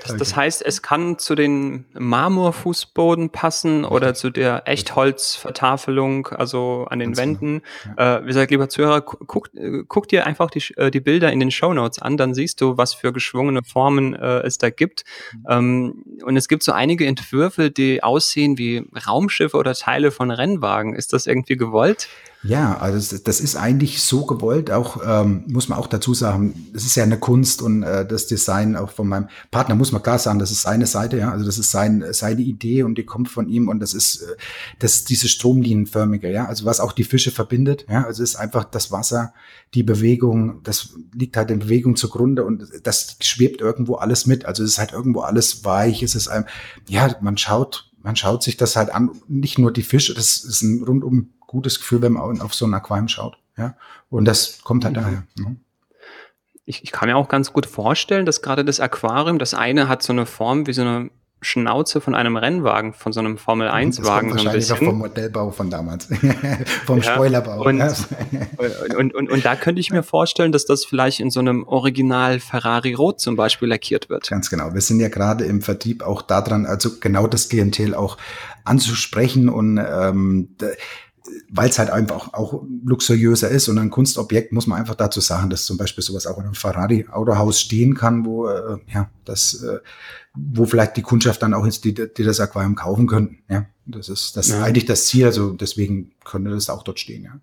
das, 0.04 0.16
das, 0.18 0.36
heißt, 0.38 0.66
es 0.66 0.82
kann 0.82 1.20
zu 1.20 1.36
den 1.36 1.84
Marmorfußboden 1.94 3.32
passen 3.32 3.80
Richtig. 3.80 3.92
oder 3.92 4.14
zu 4.14 4.30
der 4.30 4.66
Echtholzvertafelung, 4.66 6.28
also 6.28 6.88
an 6.90 7.00
den 7.00 7.12
Ganz 7.12 7.20
genau. 7.20 7.42
Wänden. 7.42 7.62
Ja. 7.98 8.18
Äh, 8.18 8.24
wie 8.24 8.28
gesagt, 8.28 8.52
lieber 8.52 8.70
Zuhörer, 8.70 9.02
guck, 9.02 9.50
guck 9.90 10.08
dir 10.08 10.26
einfach 10.26 10.50
die, 10.50 10.64
äh, 10.78 10.90
die 10.90 11.02
Bilder 11.02 11.34
in 11.34 11.42
den 11.42 11.52
Show 11.52 11.74
Notes 11.74 12.00
an, 12.02 12.16
dann 12.16 12.34
siehst 12.34 12.62
du, 12.62 12.78
was 12.78 12.94
für 12.94 13.12
geschwungene 13.12 13.64
Formen 13.64 14.16
äh, 14.16 14.40
es 14.44 14.58
da 14.58 14.70
gibt. 14.70 15.04
Mhm. 15.34 15.46
Ähm, 15.50 16.06
und 16.24 16.38
es 16.38 16.48
gibt 16.48 16.64
so 16.64 16.72
einige 16.72 17.06
Entwürfe, 17.06 17.72
die 17.72 18.02
aussehen 18.04 18.58
wie 18.58 18.88
Raumschiffe 19.06 19.58
oder 19.58 19.74
Teile 19.74 20.12
von 20.12 20.32
Rennwagen. 20.32 20.96
Ist 20.96 21.12
das 21.12 21.28
irgendwie 21.28 21.58
gewollt? 21.58 22.08
Ja, 22.42 22.78
also 22.78 23.18
das 23.18 23.42
ist 23.42 23.58
eigentlich 23.58 24.02
so 24.02 24.26
gewollt, 24.26 24.72
auch 24.72 25.02
ähm, 25.06 25.44
muss 25.48 25.68
man 25.68 25.78
auch 25.78 25.88
dazu 25.88 26.14
sagen, 26.14 26.70
es 26.74 26.86
ist 26.86 26.96
ja 26.96 27.04
eine 27.04 27.20
Kunst 27.20 27.62
und 27.62 27.84
äh, 27.84 28.08
das 28.08 28.28
Design 28.28 28.78
auch 28.78 28.92
von 28.92 29.10
meinem 29.10 29.28
Partner, 29.52 29.76
muss 29.76 29.92
man 29.92 30.02
klar 30.02 30.20
sagen, 30.20 30.40
das 30.40 30.50
ist 30.50 30.62
seine 30.62 30.86
Seite, 30.86 31.18
ja, 31.18 31.32
also 31.32 31.46
das 31.46 31.58
ist 31.58 31.70
sein, 31.70 32.06
seine 32.12 32.40
Idee 32.40 32.84
und 32.84 32.98
die 32.98 33.04
kommt 33.04 33.28
von 33.28 33.50
ihm 33.50 33.68
und 33.68 33.82
das 33.82 33.94
ist, 33.94 34.22
äh, 34.22 34.36
das 34.80 34.96
ist 34.96 35.10
diese 35.10 35.28
Stromlinienförmige, 35.28 36.32
ja, 36.32 36.46
also 36.46 36.64
was 36.64 36.80
auch 36.80 36.94
die 36.94 37.04
Fische 37.04 37.32
verbindet, 37.32 37.86
ja, 37.90 38.06
also 38.06 38.24
ist 38.24 38.38
einfach 38.38 38.64
das 38.64 38.90
Wasser, 38.90 39.34
die 39.74 39.84
Bewegung, 39.84 40.64
das 40.64 40.94
liegt 41.14 41.36
halt 41.36 41.52
in 41.52 41.60
Bewegung 41.60 41.98
zugrunde 41.98 42.46
und 42.46 42.64
das 42.84 43.18
schwebt 43.20 43.60
irgendwo 43.60 43.96
alles 43.96 44.28
mit, 44.28 44.46
also 44.46 44.64
es 44.64 44.72
ist 44.72 44.80
halt 44.80 44.94
irgendwo 44.94 45.22
alles 45.22 45.66
weich, 45.66 46.04
es 46.04 46.16
ist 46.16 46.30
ein, 46.30 46.46
ja, 46.88 47.14
man 47.20 47.38
schaut, 47.38 47.92
man 48.02 48.16
schaut 48.16 48.44
sich 48.44 48.56
das 48.56 48.78
halt 48.78 48.92
an, 48.92 49.12
nicht 49.28 49.60
nur 49.60 49.74
die 49.74 49.84
Fische, 49.84 50.14
das 50.14 50.38
ist 50.38 50.62
ein 50.62 50.84
rundum 50.84 51.32
gutes 51.50 51.80
Gefühl, 51.80 52.04
wenn 52.04 52.14
man 52.14 52.42
auf 52.42 52.54
so 52.54 52.66
ein 52.66 52.74
Aquarium 52.74 53.08
schaut. 53.08 53.38
Ja? 53.58 53.76
Und 54.10 54.26
das 54.26 54.62
kommt 54.64 54.86
halt 54.86 54.96
mhm. 54.96 55.02
daher. 55.02 55.24
Ne? 55.38 55.56
Ich, 56.66 56.84
ich, 56.84 56.92
kann 56.92 57.10
mir 57.10 57.18
auch 57.18 57.28
ganz 57.28 57.52
gut 57.52 57.66
vorstellen, 57.66 58.28
dass 58.28 58.44
gerade 58.44 58.64
das 58.64 58.80
Aquarium, 58.80 59.40
das 59.40 59.56
eine 59.56 59.88
hat 59.88 60.04
so 60.04 60.14
eine 60.14 60.28
Form 60.28 60.68
wie 60.68 60.74
so 60.74 60.84
eine 60.84 61.10
Schnauze 61.42 62.02
von 62.02 62.14
einem 62.14 62.36
Rennwagen, 62.36 62.94
von 62.94 63.14
so 63.14 63.22
einem 63.22 63.38
Formel-1-Wagen. 63.38 64.30
So 64.30 64.36
wahrscheinlich 64.36 64.68
vom 64.68 64.98
Modellbau 65.00 65.50
von 65.50 65.72
damals, 65.72 66.06
vom 66.86 67.00
ja, 67.00 67.14
Spoilerbau. 67.14 67.64
Und, 67.64 67.82
und, 68.96 69.16
und, 69.16 69.32
und, 69.32 69.46
da 69.46 69.56
könnte 69.56 69.80
ich 69.80 69.90
mir 69.90 70.04
vorstellen, 70.04 70.52
dass 70.52 70.66
das 70.66 70.86
vielleicht 70.86 71.22
in 71.22 71.32
so 71.32 71.40
einem 71.40 71.64
Original 71.64 72.40
Ferrari 72.40 72.94
Rot 72.94 73.22
zum 73.22 73.38
Beispiel 73.38 73.70
lackiert 73.70 74.10
wird. 74.10 74.30
Ganz 74.30 74.50
genau. 74.50 74.74
Wir 74.74 74.82
sind 74.82 75.00
ja 75.00 75.08
gerade 75.08 75.46
im 75.46 75.62
Vertrieb 75.62 76.04
auch 76.04 76.22
daran, 76.22 76.66
also 76.66 77.00
genau 77.00 77.26
das 77.26 77.48
Klientel 77.48 77.96
auch 77.96 78.18
anzusprechen 78.66 79.50
und 79.50 79.78
ähm, 79.78 80.56
weil 81.50 81.70
es 81.70 81.80
halt 81.80 81.90
einfach 81.90 82.34
auch 82.34 82.64
luxuriöser 82.84 83.50
ist 83.50 83.68
und 83.68 83.78
ein 83.78 83.90
Kunstobjekt 83.90 84.52
muss 84.52 84.68
man 84.68 84.80
einfach 84.80 84.96
dazu 84.96 85.20
sagen, 85.20 85.50
dass 85.50 85.66
zum 85.66 85.78
Beispiel 85.78 86.04
sowas 86.04 86.28
auch 86.28 86.38
in 86.38 86.46
einem 86.46 86.54
Ferrari-Autohaus 86.54 87.60
stehen 87.60 87.96
kann, 87.96 88.26
wo 88.26 88.48
äh, 88.48 88.78
ja 88.94 89.10
das, 89.26 89.64
äh, 89.64 89.80
wo 90.34 90.66
vielleicht 90.66 90.98
die 90.98 91.02
Kundschaft 91.02 91.42
dann 91.42 91.54
auch 91.54 91.66
ist, 91.66 91.86
die, 91.86 91.94
die 91.94 92.24
das 92.24 92.40
Aquarium 92.40 92.76
kaufen 92.76 93.08
könnten. 93.08 93.44
Ja, 93.50 93.66
das 93.86 94.10
ist 94.10 94.38
das 94.38 94.50
ja. 94.50 94.58
ist 94.58 94.64
eigentlich 94.64 94.86
das 94.86 95.06
Ziel. 95.06 95.26
Also 95.26 95.54
deswegen 95.54 96.12
könnte 96.24 96.52
das 96.52 96.70
auch 96.70 96.84
dort 96.84 97.00
stehen. 97.00 97.24
Ja. 97.24 97.40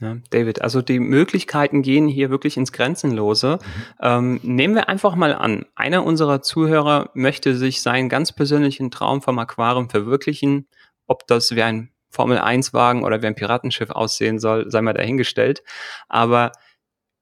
Ja, 0.00 0.16
David, 0.30 0.62
also 0.62 0.80
die 0.80 1.00
Möglichkeiten 1.00 1.82
gehen 1.82 2.06
hier 2.06 2.30
wirklich 2.30 2.56
ins 2.56 2.70
Grenzenlose. 2.70 3.58
Mhm. 3.58 3.82
Ähm, 4.00 4.40
nehmen 4.44 4.76
wir 4.76 4.88
einfach 4.88 5.16
mal 5.16 5.34
an, 5.34 5.66
einer 5.74 6.04
unserer 6.04 6.40
Zuhörer 6.40 7.10
möchte 7.14 7.56
sich 7.56 7.82
seinen 7.82 8.08
ganz 8.08 8.30
persönlichen 8.30 8.92
Traum 8.92 9.22
vom 9.22 9.40
Aquarium 9.40 9.90
verwirklichen 9.90 10.68
ob 11.08 11.26
das 11.26 11.50
wie 11.56 11.62
ein 11.62 11.90
Formel-1-Wagen 12.10 13.04
oder 13.04 13.22
wie 13.22 13.26
ein 13.26 13.34
Piratenschiff 13.34 13.90
aussehen 13.90 14.38
soll, 14.38 14.70
sei 14.70 14.80
mal 14.80 14.94
dahingestellt. 14.94 15.62
Aber 16.08 16.52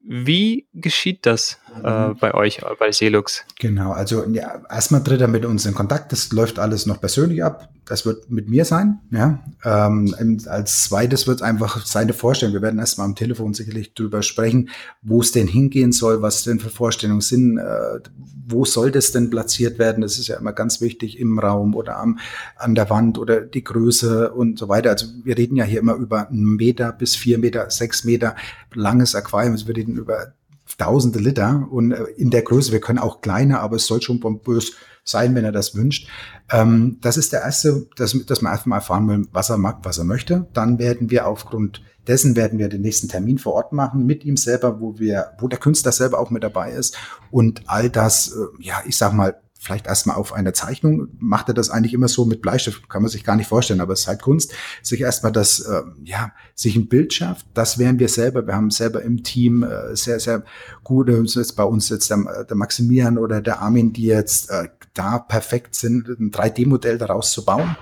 wie 0.01 0.69
geschieht 0.73 1.27
das 1.27 1.59
äh, 1.83 2.09
mhm. 2.09 2.19
bei 2.19 2.33
euch, 2.35 2.61
bei 2.79 2.93
Selux? 2.93 3.45
Genau, 3.59 3.91
also 3.91 4.25
ja, 4.29 4.63
erstmal 4.71 5.03
tritt 5.03 5.21
er 5.21 5.29
mit 5.29 5.45
uns 5.45 5.67
in 5.67 5.75
Kontakt. 5.75 6.13
Das 6.13 6.31
läuft 6.33 6.59
alles 6.59 6.87
noch 6.87 7.01
persönlich 7.01 7.43
ab. 7.43 7.69
Das 7.87 8.05
wird 8.05 8.31
mit 8.31 8.49
mir 8.49 8.65
sein. 8.65 8.99
Ja. 9.13 9.45
Ähm, 9.65 10.13
als 10.47 10.83
zweites 10.85 11.29
wird 11.29 11.41
einfach 11.41 11.87
seine 11.87 12.13
Vorstellung. 12.13 12.53
Wir 12.53 12.63
werden 12.63 12.81
erstmal 12.81 13.07
am 13.07 13.15
Telefon 13.15 13.55
sicherlich 13.55 13.95
drüber 13.95 14.23
sprechen, 14.23 14.71
wo 15.03 15.21
es 15.21 15.31
denn 15.31 15.47
hingehen 15.47 15.93
soll, 15.93 16.21
was 16.21 16.43
denn 16.43 16.59
für 16.59 16.69
Vorstellungen 16.69 17.21
sind, 17.21 17.59
äh, 17.59 18.01
wo 18.49 18.65
soll 18.65 18.91
das 18.91 19.13
denn 19.13 19.31
platziert 19.31 19.79
werden. 19.79 20.01
Das 20.01 20.19
ist 20.19 20.27
ja 20.27 20.37
immer 20.37 20.53
ganz 20.53 20.81
wichtig 20.81 21.19
im 21.21 21.39
Raum 21.39 21.77
oder 21.77 21.99
am, 21.99 22.19
an 22.57 22.75
der 22.75 22.91
Wand 22.91 23.19
oder 23.19 23.41
die 23.41 23.63
Größe 23.63 24.33
und 24.33 24.59
so 24.59 24.69
weiter. 24.69 24.91
Also 24.91 25.07
wir 25.23 25.39
reden 25.39 25.55
ja 25.55 25.65
hier 25.65 25.79
immer 25.79 25.95
über 25.95 26.29
einen 26.29 26.57
Meter 26.57 26.91
bis 26.91 27.15
vier 27.15 27.39
Meter, 27.39 27.71
sechs 27.71 28.03
Meter 28.03 28.35
langes 28.75 29.15
Aquarium. 29.15 29.53
Also 29.53 29.69
wir 29.69 29.77
reden 29.77 29.97
über 29.97 30.35
tausende 30.79 31.19
Liter 31.19 31.67
und 31.71 31.93
äh, 31.93 32.05
in 32.17 32.31
der 32.31 32.43
Größe, 32.43 32.73
wir 32.73 32.81
können 32.81 32.99
auch 32.99 33.21
kleiner, 33.21 33.61
aber 33.61 33.77
es 33.77 33.87
soll 33.87 34.03
schon 34.03 34.21
pompös 34.21 34.73
sein, 35.05 35.35
wenn 35.35 35.45
er 35.45 35.53
das 35.53 35.75
wünscht. 35.75 36.09
Ähm, 36.51 36.99
das 37.01 37.17
ist 37.17 37.33
der 37.33 37.43
erste, 37.43 37.87
dass, 37.97 38.17
dass 38.27 38.43
man 38.43 38.53
einfach 38.53 38.67
mal 38.67 38.77
erfahren 38.77 39.09
will, 39.09 39.27
was 39.33 39.51
er 39.51 39.59
mag, 39.59 39.79
was 39.83 39.99
er 39.99 40.05
möchte. 40.05 40.47
Dann 40.53 40.79
werden 40.79 41.11
wir 41.11 41.27
aufgrund 41.27 41.83
dessen 42.07 42.37
werden 42.37 42.59
wir 42.59 42.69
den 42.69 42.83
nächsten 42.83 43.09
Termin 43.09 43.39
vor 43.39 43.55
Ort 43.55 43.73
machen 43.73 44.07
mit 44.07 44.25
ihm 44.25 44.37
selber, 44.37 44.81
wo 44.81 44.99
wir, 44.99 45.33
wo 45.39 45.49
der 45.49 45.59
Künstler 45.59 45.93
selber 45.93 46.19
auch 46.19 46.31
mit 46.31 46.45
dabei 46.45 46.73
ist 46.73 46.97
und 47.31 47.63
all 47.67 47.91
das, 47.91 48.29
äh, 48.29 48.63
ja, 48.63 48.83
ich 48.87 48.97
sag 48.97 49.13
mal, 49.13 49.41
vielleicht 49.67 49.87
erstmal 49.87 50.17
auf 50.17 50.33
einer 50.33 50.55
Zeichnung, 50.55 51.09
macht 51.19 51.49
er 51.49 51.55
das 51.55 51.71
eigentlich 51.71 51.93
immer 51.93 52.09
so 52.09 52.25
mit 52.25 52.41
Bleistift, 52.41 52.89
kann 52.89 53.03
man 53.03 53.11
sich 53.11 53.25
gar 53.25 53.37
nicht 53.37 53.49
vorstellen, 53.49 53.81
aber 53.81 53.93
es 53.93 54.01
ist 54.01 54.07
halt 54.07 54.23
Kunst, 54.23 54.55
sich 54.83 55.01
erstmal 55.01 55.33
das, 55.33 55.61
äh, 55.61 55.83
ja, 56.05 56.33
sich 56.55 56.77
ein 56.77 56.89
Bild 56.89 57.13
schafft, 57.13 57.47
das 57.53 57.79
wären 57.79 57.99
wir 57.99 58.09
selber, 58.09 58.47
wir 58.47 58.55
haben 58.55 58.71
selber 58.71 59.03
im 59.03 59.25
Team 59.25 59.65
äh, 59.65 59.97
sehr, 59.97 60.21
sehr 60.21 60.45
gute, 60.85 61.13
jetzt 61.13 61.57
bei 61.57 61.65
uns 61.65 61.89
jetzt 61.89 62.11
der, 62.11 62.45
der 62.49 62.57
Maximilian 62.57 63.19
oder 63.19 63.43
der 63.43 63.61
Armin, 63.61 63.93
die 63.93 64.05
jetzt 64.05 64.51
äh, 64.51 64.69
da 64.95 65.19
perfekt 65.19 65.75
sind, 65.75 66.09
ein 66.09 66.31
3D-Modell 66.31 66.99
daraus 66.99 67.33
zu 67.33 67.45
bauen. 67.45 67.77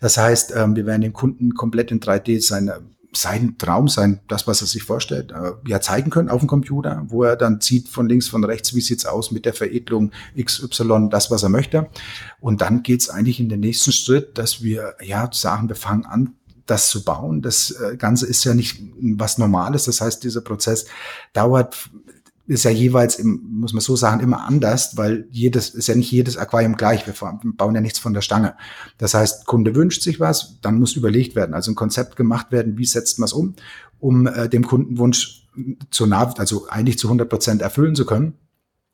Das 0.00 0.16
heißt, 0.16 0.54
ähm, 0.56 0.76
wir 0.76 0.86
werden 0.86 1.02
dem 1.02 1.12
Kunden 1.12 1.54
komplett 1.54 1.90
in 1.90 2.00
3D 2.00 2.40
seine 2.40 2.80
sein 3.16 3.56
Traum, 3.58 3.88
sein, 3.88 4.20
das, 4.28 4.46
was 4.46 4.60
er 4.60 4.66
sich 4.66 4.82
vorstellt, 4.82 5.32
äh, 5.32 5.52
ja 5.66 5.80
zeigen 5.80 6.10
können 6.10 6.28
auf 6.28 6.40
dem 6.40 6.48
Computer, 6.48 7.02
wo 7.08 7.24
er 7.24 7.36
dann 7.36 7.60
sieht 7.60 7.88
von 7.88 8.08
links, 8.08 8.28
von 8.28 8.44
rechts, 8.44 8.74
wie 8.74 8.80
sieht's 8.80 9.06
aus 9.06 9.30
mit 9.30 9.44
der 9.44 9.54
Veredelung 9.54 10.12
XY, 10.40 11.08
das, 11.10 11.30
was 11.30 11.42
er 11.42 11.48
möchte. 11.48 11.88
Und 12.40 12.60
dann 12.60 12.82
geht's 12.82 13.08
eigentlich 13.08 13.40
in 13.40 13.48
den 13.48 13.60
nächsten 13.60 13.92
Schritt, 13.92 14.38
dass 14.38 14.62
wir 14.62 14.94
ja 15.02 15.28
sagen, 15.32 15.68
wir 15.68 15.76
fangen 15.76 16.06
an, 16.06 16.34
das 16.66 16.88
zu 16.88 17.04
bauen. 17.04 17.42
Das 17.42 17.70
äh, 17.72 17.96
Ganze 17.96 18.26
ist 18.26 18.44
ja 18.44 18.54
nicht 18.54 18.80
was 19.00 19.38
Normales. 19.38 19.84
Das 19.84 20.00
heißt, 20.00 20.24
dieser 20.24 20.40
Prozess 20.40 20.86
dauert 21.32 21.90
ist 22.46 22.64
ja 22.64 22.70
jeweils, 22.70 23.16
im, 23.16 23.40
muss 23.60 23.72
man 23.72 23.80
so 23.80 23.96
sagen, 23.96 24.20
immer 24.20 24.44
anders, 24.44 24.96
weil 24.96 25.26
jedes, 25.30 25.70
ist 25.70 25.86
ja 25.86 25.94
nicht 25.94 26.10
jedes 26.10 26.36
Aquarium 26.36 26.76
gleich. 26.76 27.06
Wir 27.06 27.14
bauen 27.56 27.74
ja 27.74 27.80
nichts 27.80 27.98
von 27.98 28.12
der 28.12 28.20
Stange. 28.20 28.54
Das 28.98 29.14
heißt, 29.14 29.46
Kunde 29.46 29.74
wünscht 29.74 30.02
sich 30.02 30.20
was, 30.20 30.60
dann 30.60 30.78
muss 30.78 30.96
überlegt 30.96 31.34
werden, 31.36 31.54
also 31.54 31.72
ein 31.72 31.76
Konzept 31.76 32.16
gemacht 32.16 32.52
werden, 32.52 32.76
wie 32.76 32.84
setzt 32.84 33.18
man 33.18 33.26
es 33.26 33.32
um, 33.32 33.54
um 33.98 34.26
äh, 34.26 34.48
dem 34.48 34.66
Kundenwunsch 34.66 35.46
zu 35.90 36.06
nah, 36.06 36.34
also 36.36 36.66
eigentlich 36.68 36.98
zu 36.98 37.06
100 37.06 37.28
Prozent 37.28 37.62
erfüllen 37.62 37.94
zu 37.94 38.04
können. 38.04 38.34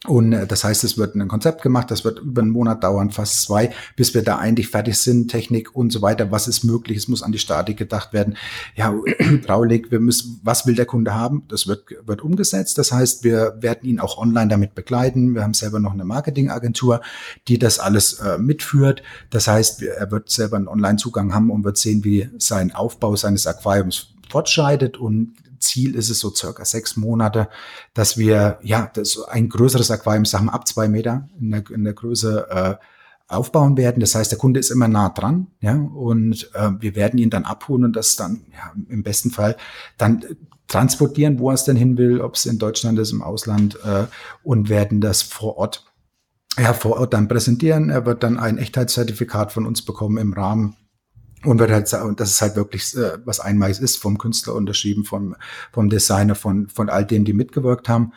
Und 0.07 0.33
äh, 0.33 0.47
das 0.47 0.65
heißt, 0.65 0.83
es 0.85 0.97
wird 0.97 1.15
ein 1.15 1.29
Konzept 1.29 1.61
gemacht, 1.61 1.91
das 1.91 2.05
wird 2.05 2.21
über 2.21 2.41
einen 2.41 2.51
Monat 2.51 2.83
dauern, 2.83 3.11
fast 3.11 3.43
zwei, 3.43 3.71
bis 3.97 4.15
wir 4.15 4.23
da 4.23 4.39
eigentlich 4.39 4.69
fertig 4.69 4.97
sind, 4.97 5.31
Technik 5.31 5.77
und 5.77 5.93
so 5.93 6.01
weiter. 6.01 6.31
Was 6.31 6.49
ist 6.49 6.65
möglich? 6.65 6.97
Es 6.97 7.09
muss 7.09 7.23
an 7.23 7.33
die 7.33 7.39
Statik 7.39 7.77
gedacht 7.77 8.15
werden. 8.15 8.37
Ja, 8.75 8.95
Hydraulik, 9.19 9.91
wir 9.91 10.01
müssen, 10.01 10.41
was 10.43 10.67
will 10.67 10.75
der 10.75 10.87
Kunde 10.87 11.15
haben? 11.15 11.43
Das 11.49 11.67
wird, 11.67 11.85
wird 12.07 12.23
umgesetzt. 12.23 12.79
Das 12.79 12.93
heißt, 12.93 13.25
wir 13.25 13.59
werden 13.61 13.87
ihn 13.87 14.01
auch 14.01 14.17
online 14.17 14.49
damit 14.49 14.75
begleiten. 14.75 15.35
Wir 15.35 15.43
haben 15.43 15.53
selber 15.53 15.81
noch 15.81 15.93
eine 15.93 16.07
Marketingagentur, 16.07 17.03
die 17.47 17.59
das 17.59 17.79
alles 17.79 18.15
äh, 18.21 18.39
mitführt. 18.39 19.03
Das 19.29 19.49
heißt, 19.49 19.83
er 19.83 20.11
wird 20.11 20.31
selber 20.31 20.57
einen 20.57 20.69
Online-Zugang 20.69 21.35
haben 21.35 21.51
und 21.51 21.63
wird 21.63 21.77
sehen, 21.77 22.05
wie 22.05 22.31
sein 22.39 22.73
Aufbau 22.75 23.17
seines 23.17 23.47
Aquariums 23.47 24.15
fortschreitet 24.31 24.97
und 24.97 25.35
Ziel 25.61 25.95
ist 25.95 26.11
es 26.11 26.19
so 26.19 26.35
circa 26.35 26.65
sechs 26.65 26.97
Monate, 26.97 27.49
dass 27.95 28.19
wir 28.19 28.59
ja 28.63 28.91
das 28.93 29.23
ein 29.23 29.49
größeres 29.49 29.91
Aquarium, 29.91 30.25
sagen 30.25 30.47
wir 30.47 30.55
ab 30.55 30.67
zwei 30.67 30.89
Meter 30.89 31.29
in 31.39 31.51
der, 31.51 31.71
in 31.71 31.85
der 31.85 31.93
Größe 31.93 32.47
äh, 32.51 32.75
aufbauen 33.29 33.77
werden. 33.77 34.01
Das 34.01 34.15
heißt, 34.15 34.33
der 34.33 34.39
Kunde 34.39 34.59
ist 34.59 34.71
immer 34.71 34.89
nah 34.89 35.11
dran, 35.11 35.49
ja, 35.61 35.75
und 35.75 36.51
äh, 36.55 36.71
wir 36.81 36.97
werden 36.97 37.19
ihn 37.19 37.31
dann 37.31 37.45
abholen 37.45 37.85
und 37.85 37.95
das 37.95 38.17
dann 38.17 38.47
ja, 38.53 38.73
im 38.89 39.03
besten 39.03 39.31
Fall 39.31 39.57
dann 39.99 40.25
transportieren, 40.67 41.39
wo 41.39 41.51
er 41.51 41.55
es 41.55 41.65
denn 41.65 41.77
hin 41.77 41.97
will, 41.97 42.21
ob 42.21 42.35
es 42.35 42.47
in 42.47 42.59
Deutschland 42.59 42.99
ist, 42.99 43.13
im 43.13 43.23
Ausland, 43.23 43.79
äh, 43.85 44.07
und 44.43 44.69
werden 44.69 45.01
das 45.01 45.23
vor 45.23 45.57
Ort 45.59 45.87
ja, 46.59 46.73
vor 46.73 46.99
Ort 46.99 47.15
dann 47.15 47.29
präsentieren. 47.29 47.91
Er 47.91 48.07
wird 48.07 48.23
dann 48.23 48.37
ein 48.37 48.59
Echtheitszertifikat 48.59 49.53
von 49.53 49.67
uns 49.67 49.83
bekommen 49.83 50.19
im 50.19 50.33
Rahmen 50.33 50.77
und 51.45 51.59
wird 51.59 51.71
halt 51.71 51.89
sagen, 51.89 52.17
das 52.17 52.31
ist 52.31 52.43
halt 52.43 52.57
wirklich 52.57 52.95
äh, 52.97 53.19
was 53.25 53.41
Einmaliges 53.41 53.81
ist, 53.81 53.97
vom 53.97 54.19
Künstler 54.19 54.55
unterschrieben, 54.55 55.05
vom, 55.05 55.37
vom 55.73 55.89
Designer, 55.89 56.35
von, 56.35 56.69
von 56.69 56.91
all 56.91 57.07
denen, 57.07 57.25
die 57.25 57.33
mitgewirkt 57.33 57.89
haben. 57.89 58.13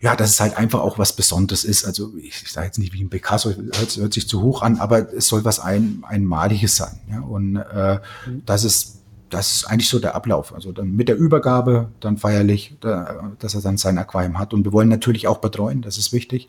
Ja, 0.00 0.16
dass 0.16 0.30
es 0.30 0.40
halt 0.40 0.56
einfach 0.56 0.80
auch 0.80 0.98
was 0.98 1.14
Besonderes 1.14 1.64
ist. 1.64 1.84
Also 1.84 2.16
ich, 2.16 2.42
ich 2.42 2.52
sage 2.52 2.66
jetzt 2.66 2.78
nicht 2.78 2.94
wie 2.94 3.02
ein 3.02 3.10
Picasso, 3.10 3.50
hört, 3.50 3.96
hört 3.96 4.14
sich 4.14 4.26
zu 4.26 4.40
hoch 4.40 4.62
an, 4.62 4.78
aber 4.78 5.12
es 5.12 5.28
soll 5.28 5.44
was 5.44 5.60
ein, 5.60 6.02
Einmaliges 6.06 6.76
sein. 6.76 7.00
Ja? 7.10 7.20
Und 7.20 7.56
äh, 7.56 7.98
mhm. 8.26 8.42
das 8.46 8.64
ist 8.64 8.98
das 9.32 9.50
ist 9.54 9.64
eigentlich 9.64 9.88
so 9.88 9.98
der 9.98 10.14
Ablauf. 10.14 10.54
Also 10.54 10.72
dann 10.72 10.92
mit 10.92 11.08
der 11.08 11.16
Übergabe, 11.16 11.88
dann 12.00 12.18
feierlich, 12.18 12.76
da, 12.80 13.32
dass 13.38 13.54
er 13.54 13.62
dann 13.62 13.78
sein 13.78 13.96
Aquarium 13.96 14.38
hat. 14.38 14.52
Und 14.52 14.64
wir 14.64 14.72
wollen 14.72 14.90
natürlich 14.90 15.26
auch 15.26 15.38
betreuen, 15.38 15.80
das 15.80 15.96
ist 15.96 16.12
wichtig. 16.12 16.48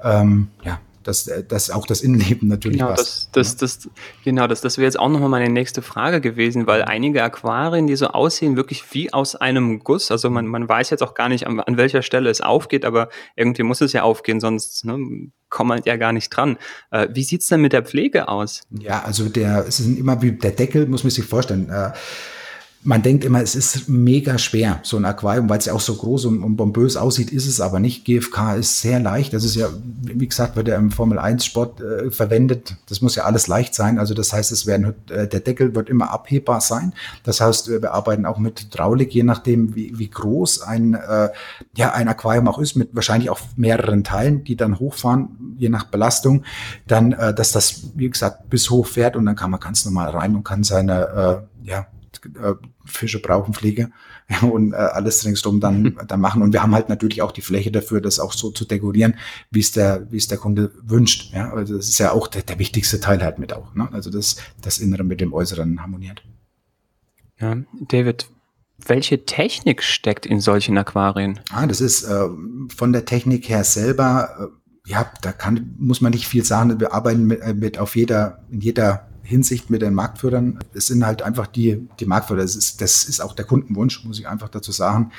Ähm, 0.00 0.46
ja, 0.62 0.78
dass, 1.02 1.26
äh, 1.26 1.44
dass 1.44 1.70
auch 1.70 1.86
das 1.86 2.02
Innenleben 2.02 2.48
natürlich 2.48 2.78
genau, 2.78 2.90
passt. 2.90 3.30
Das, 3.32 3.56
das, 3.56 3.76
das, 3.82 3.90
genau, 4.24 4.46
das, 4.46 4.60
das 4.60 4.78
wäre 4.78 4.86
jetzt 4.86 4.98
auch 4.98 5.08
nochmal 5.08 5.28
meine 5.28 5.50
nächste 5.50 5.82
Frage 5.82 6.20
gewesen, 6.20 6.66
weil 6.66 6.82
einige 6.82 7.22
Aquarien, 7.22 7.86
die 7.86 7.96
so 7.96 8.08
aussehen, 8.08 8.56
wirklich 8.56 8.84
wie 8.92 9.12
aus 9.12 9.36
einem 9.36 9.80
Guss, 9.80 10.10
also 10.10 10.30
man, 10.30 10.46
man 10.46 10.68
weiß 10.68 10.90
jetzt 10.90 11.02
auch 11.02 11.14
gar 11.14 11.28
nicht, 11.28 11.46
an, 11.46 11.60
an 11.60 11.76
welcher 11.76 12.02
Stelle 12.02 12.30
es 12.30 12.40
aufgeht, 12.40 12.84
aber 12.84 13.08
irgendwie 13.36 13.62
muss 13.62 13.80
es 13.80 13.92
ja 13.92 14.02
aufgehen, 14.02 14.40
sonst 14.40 14.84
ne, 14.84 15.30
kommt 15.48 15.68
man 15.68 15.82
ja 15.84 15.96
gar 15.96 16.12
nicht 16.12 16.30
dran. 16.30 16.58
Äh, 16.90 17.08
wie 17.12 17.24
sieht's 17.24 17.48
denn 17.48 17.60
mit 17.60 17.72
der 17.72 17.82
Pflege 17.82 18.28
aus? 18.28 18.62
Ja, 18.70 19.02
also 19.02 19.28
der, 19.28 19.66
es 19.66 19.80
ist 19.80 19.98
immer 19.98 20.22
wie 20.22 20.32
der 20.32 20.52
Deckel, 20.52 20.86
muss 20.86 21.04
man 21.04 21.10
sich 21.10 21.24
vorstellen. 21.24 21.68
Äh, 21.70 21.92
man 22.82 23.02
denkt 23.02 23.24
immer, 23.24 23.42
es 23.42 23.54
ist 23.54 23.90
mega 23.90 24.38
schwer, 24.38 24.80
so 24.82 24.96
ein 24.96 25.04
Aquarium, 25.04 25.50
weil 25.50 25.58
es 25.58 25.66
ja 25.66 25.74
auch 25.74 25.80
so 25.80 25.94
groß 25.94 26.24
und, 26.24 26.42
und 26.42 26.56
bombös 26.56 26.96
aussieht, 26.96 27.30
ist 27.30 27.46
es 27.46 27.60
aber 27.60 27.78
nicht. 27.78 28.06
GFK 28.06 28.54
ist 28.58 28.80
sehr 28.80 28.98
leicht. 29.00 29.34
Das 29.34 29.44
ist 29.44 29.54
ja, 29.54 29.68
wie 30.02 30.26
gesagt, 30.26 30.56
wird 30.56 30.68
ja 30.68 30.76
im 30.76 30.90
Formel 30.90 31.18
1 31.18 31.44
Sport 31.44 31.82
äh, 31.82 32.10
verwendet. 32.10 32.76
Das 32.88 33.02
muss 33.02 33.16
ja 33.16 33.24
alles 33.24 33.48
leicht 33.48 33.74
sein. 33.74 33.98
Also 33.98 34.14
das 34.14 34.32
heißt, 34.32 34.50
es 34.50 34.66
werden, 34.66 34.94
äh, 35.10 35.28
der 35.28 35.40
Deckel 35.40 35.74
wird 35.74 35.90
immer 35.90 36.10
abhebbar 36.10 36.62
sein. 36.62 36.94
Das 37.22 37.42
heißt, 37.42 37.68
wir 37.68 37.92
arbeiten 37.92 38.24
auch 38.24 38.38
mit 38.38 38.62
Hydraulik, 38.62 39.12
je 39.12 39.24
nachdem, 39.24 39.74
wie, 39.74 39.98
wie 39.98 40.08
groß 40.08 40.62
ein, 40.62 40.94
äh, 40.94 41.28
ja, 41.76 41.92
ein 41.92 42.08
Aquarium 42.08 42.48
auch 42.48 42.58
ist, 42.58 42.76
mit 42.76 42.94
wahrscheinlich 42.94 43.28
auch 43.28 43.40
mehreren 43.56 44.04
Teilen, 44.04 44.42
die 44.44 44.56
dann 44.56 44.78
hochfahren, 44.78 45.54
je 45.58 45.68
nach 45.68 45.84
Belastung. 45.84 46.44
Dann, 46.86 47.12
äh, 47.12 47.34
dass 47.34 47.52
das, 47.52 47.90
wie 47.94 48.08
gesagt, 48.08 48.48
bis 48.48 48.70
hoch 48.70 48.86
fährt 48.86 49.16
und 49.16 49.26
dann 49.26 49.36
kann 49.36 49.50
man 49.50 49.60
ganz 49.60 49.84
normal 49.84 50.08
rein 50.08 50.34
und 50.34 50.44
kann 50.44 50.64
seine, 50.64 51.44
äh, 51.62 51.68
äh, 52.24 52.54
Fische 52.84 53.20
brauchen 53.20 53.54
Pflege 53.54 53.90
und 54.42 54.72
äh, 54.72 54.76
alles 54.76 55.24
ringsum 55.24 55.60
dann, 55.60 55.98
dann 56.06 56.20
machen. 56.20 56.42
Und 56.42 56.52
wir 56.52 56.62
haben 56.62 56.74
halt 56.74 56.88
natürlich 56.88 57.22
auch 57.22 57.32
die 57.32 57.42
Fläche 57.42 57.70
dafür, 57.70 58.00
das 58.00 58.18
auch 58.18 58.32
so 58.32 58.50
zu 58.50 58.64
dekorieren, 58.64 59.14
wie 59.50 59.60
es 59.60 59.72
der, 59.72 60.10
wie 60.10 60.16
es 60.16 60.28
der 60.28 60.38
Kunde 60.38 60.72
wünscht. 60.82 61.32
Ja, 61.32 61.52
also 61.52 61.76
das 61.76 61.88
ist 61.88 61.98
ja 61.98 62.12
auch 62.12 62.28
der, 62.28 62.42
der 62.42 62.58
wichtigste 62.58 63.00
Teil 63.00 63.22
halt 63.22 63.38
mit 63.38 63.52
auch. 63.52 63.74
Ne? 63.74 63.88
Also 63.92 64.10
das, 64.10 64.36
das 64.60 64.78
Innere 64.78 65.04
mit 65.04 65.20
dem 65.20 65.32
Äußeren 65.32 65.80
harmoniert. 65.80 66.22
Ja, 67.38 67.56
David, 67.88 68.28
welche 68.86 69.24
Technik 69.24 69.82
steckt 69.82 70.26
in 70.26 70.40
solchen 70.40 70.76
Aquarien? 70.78 71.40
Ah, 71.50 71.66
das 71.66 71.80
ist 71.80 72.04
äh, 72.04 72.28
von 72.74 72.92
der 72.92 73.04
Technik 73.04 73.48
her 73.48 73.64
selber, 73.64 74.50
äh, 74.86 74.90
ja, 74.90 75.10
da 75.22 75.32
kann, 75.32 75.74
muss 75.78 76.00
man 76.00 76.12
nicht 76.12 76.26
viel 76.26 76.44
sagen. 76.44 76.80
Wir 76.80 76.92
arbeiten 76.92 77.26
mit, 77.26 77.40
äh, 77.40 77.54
mit 77.54 77.78
auf 77.78 77.96
jeder, 77.96 78.44
in 78.50 78.60
jeder 78.60 79.09
Hinsicht 79.30 79.70
mit 79.70 79.80
den 79.80 79.94
Marktführern. 79.94 80.58
Es 80.74 80.88
sind 80.88 81.06
halt 81.06 81.22
einfach 81.22 81.46
die, 81.46 81.88
die 82.00 82.06
Marktführer. 82.06 82.42
Das 82.42 82.56
ist, 82.56 82.80
das 82.80 83.04
ist 83.04 83.20
auch 83.20 83.34
der 83.34 83.44
Kundenwunsch, 83.44 84.04
muss 84.04 84.18
ich 84.18 84.28
einfach 84.28 84.48
dazu 84.48 84.72
sagen 84.72 85.12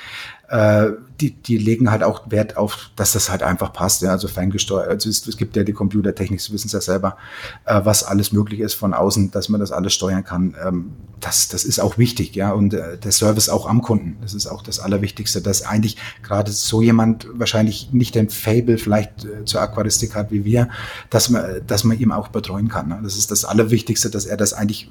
äh, 0.52 0.92
die, 1.18 1.30
die 1.30 1.56
legen 1.56 1.90
halt 1.90 2.02
auch 2.02 2.30
Wert 2.30 2.58
auf, 2.58 2.90
dass 2.94 3.12
das 3.12 3.30
halt 3.30 3.42
einfach 3.42 3.72
passt. 3.72 4.02
Ja, 4.02 4.10
also 4.10 4.28
ferngesteuert. 4.28 4.86
Also 4.86 5.08
es, 5.08 5.26
es 5.26 5.38
gibt 5.38 5.56
ja 5.56 5.64
die 5.64 5.72
Computertechnik, 5.72 6.42
Sie 6.42 6.52
wissen 6.52 6.66
es 6.66 6.74
ja 6.74 6.82
selber, 6.82 7.16
äh, 7.64 7.80
was 7.84 8.04
alles 8.04 8.32
möglich 8.32 8.60
ist 8.60 8.74
von 8.74 8.92
außen, 8.92 9.30
dass 9.30 9.48
man 9.48 9.60
das 9.60 9.72
alles 9.72 9.94
steuern 9.94 10.24
kann. 10.24 10.54
Ähm, 10.62 10.92
das, 11.20 11.48
das 11.48 11.64
ist 11.64 11.80
auch 11.80 11.96
wichtig, 11.96 12.34
ja. 12.34 12.52
Und 12.52 12.74
äh, 12.74 12.98
der 12.98 13.12
Service 13.12 13.48
auch 13.48 13.66
am 13.66 13.80
Kunden, 13.80 14.18
das 14.20 14.34
ist 14.34 14.46
auch 14.46 14.62
das 14.62 14.78
Allerwichtigste, 14.78 15.40
dass 15.40 15.62
eigentlich 15.62 15.96
gerade 16.22 16.52
so 16.52 16.82
jemand 16.82 17.26
wahrscheinlich 17.32 17.90
nicht 17.92 18.14
den 18.14 18.28
Fable 18.28 18.76
vielleicht 18.76 19.24
äh, 19.24 19.46
zur 19.46 19.62
Aquaristik 19.62 20.14
hat 20.14 20.32
wie 20.32 20.44
wir, 20.44 20.68
dass 21.08 21.30
man, 21.30 21.62
dass 21.66 21.84
man 21.84 21.98
ihm 21.98 22.12
auch 22.12 22.28
betreuen 22.28 22.68
kann. 22.68 22.88
Ne? 22.88 23.00
Das 23.02 23.16
ist 23.16 23.30
das 23.30 23.46
Allerwichtigste, 23.46 24.10
dass 24.10 24.26
er 24.26 24.36
das 24.36 24.52
eigentlich 24.52 24.90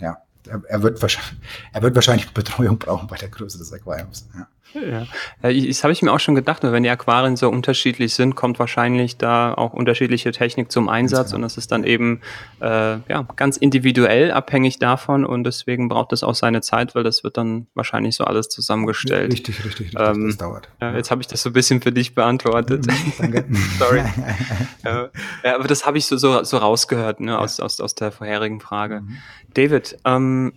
ja, 0.00 0.18
er, 0.48 0.62
er, 0.66 0.82
wird 0.82 1.00
wahrscheinlich, 1.00 1.40
er 1.72 1.82
wird 1.82 1.94
wahrscheinlich 1.94 2.28
Betreuung 2.32 2.78
brauchen 2.78 3.06
bei 3.06 3.16
der 3.16 3.28
Größe 3.28 3.56
des 3.58 3.72
Aquariums. 3.72 4.26
Ja. 4.34 4.48
Ja, 4.74 5.06
das 5.42 5.82
habe 5.82 5.92
ich 5.92 6.02
mir 6.02 6.12
auch 6.12 6.20
schon 6.20 6.34
gedacht, 6.34 6.62
wenn 6.62 6.82
die 6.82 6.90
Aquarien 6.90 7.36
so 7.36 7.48
unterschiedlich 7.48 8.14
sind, 8.14 8.34
kommt 8.34 8.58
wahrscheinlich 8.58 9.16
da 9.16 9.54
auch 9.54 9.72
unterschiedliche 9.72 10.32
Technik 10.32 10.70
zum 10.70 10.88
Einsatz 10.88 11.32
und 11.32 11.42
das 11.42 11.56
ist 11.56 11.72
dann 11.72 11.84
eben 11.84 12.20
äh, 12.60 12.66
ja, 12.66 13.26
ganz 13.36 13.56
individuell 13.56 14.32
abhängig 14.32 14.78
davon 14.78 15.24
und 15.24 15.44
deswegen 15.44 15.88
braucht 15.88 16.12
es 16.12 16.22
auch 16.22 16.34
seine 16.34 16.60
Zeit, 16.60 16.94
weil 16.94 17.04
das 17.04 17.24
wird 17.24 17.36
dann 17.36 17.66
wahrscheinlich 17.74 18.16
so 18.16 18.24
alles 18.24 18.48
zusammengestellt. 18.48 19.32
Richtig, 19.32 19.64
richtig, 19.64 19.86
richtig, 19.86 20.00
ähm, 20.00 20.26
das 20.26 20.36
dauert. 20.36 20.68
Ja, 20.80 20.94
jetzt 20.94 21.10
habe 21.10 21.20
ich 21.20 21.26
das 21.26 21.42
so 21.42 21.50
ein 21.50 21.54
bisschen 21.54 21.80
für 21.80 21.92
dich 21.92 22.14
beantwortet. 22.14 22.86
Mhm, 22.86 23.12
danke. 23.18 23.44
Sorry. 23.78 24.02
ja, 24.84 25.10
aber 25.54 25.68
das 25.68 25.86
habe 25.86 25.98
ich 25.98 26.06
so, 26.06 26.16
so, 26.16 26.44
so 26.44 26.58
rausgehört 26.58 27.20
ne, 27.20 27.38
aus, 27.38 27.60
aus, 27.60 27.80
aus 27.80 27.94
der 27.94 28.12
vorherigen 28.12 28.60
Frage. 28.60 29.02
Mhm. 29.02 29.18
David, 29.54 29.96
ähm, 30.04 30.52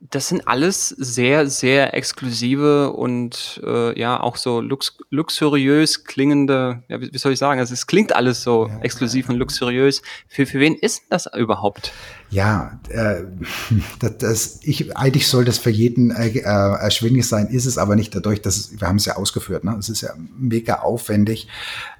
das 0.00 0.28
sind 0.28 0.46
alles 0.46 0.90
sehr, 0.90 1.48
sehr 1.48 1.94
exklusive 1.94 2.92
und 2.92 3.60
äh, 3.64 3.98
ja 3.98 4.20
auch 4.20 4.36
so 4.36 4.60
lux 4.60 4.98
luxuriös 5.08 6.04
klingende, 6.04 6.82
ja, 6.88 7.00
wie, 7.00 7.12
wie 7.12 7.18
soll 7.18 7.32
ich 7.32 7.38
sagen, 7.38 7.60
also 7.60 7.72
es 7.72 7.86
klingt 7.86 8.14
alles 8.14 8.42
so 8.42 8.68
ja, 8.68 8.78
exklusiv 8.80 9.26
ja. 9.26 9.32
und 9.32 9.38
luxuriös. 9.38 10.02
Für, 10.28 10.44
für 10.44 10.60
wen 10.60 10.74
ist 10.74 11.04
das 11.08 11.26
überhaupt? 11.34 11.92
Ja, 12.30 12.78
äh, 12.90 13.22
das, 14.00 14.18
das, 14.18 14.60
ich, 14.62 14.96
eigentlich 14.96 15.28
soll 15.28 15.46
das 15.46 15.58
für 15.58 15.70
jeden 15.70 16.10
äh, 16.10 16.28
äh, 16.28 16.42
erschwinglich 16.42 17.26
sein, 17.26 17.46
ist 17.48 17.64
es 17.64 17.78
aber 17.78 17.96
nicht 17.96 18.14
dadurch, 18.14 18.42
dass 18.42 18.56
es, 18.56 18.80
wir 18.80 18.86
haben 18.86 18.96
es 18.96 19.06
ja 19.06 19.16
ausgeführt, 19.16 19.64
ne? 19.64 19.76
es 19.78 19.88
ist 19.88 20.02
ja 20.02 20.10
mega 20.36 20.80
aufwendig. 20.80 21.48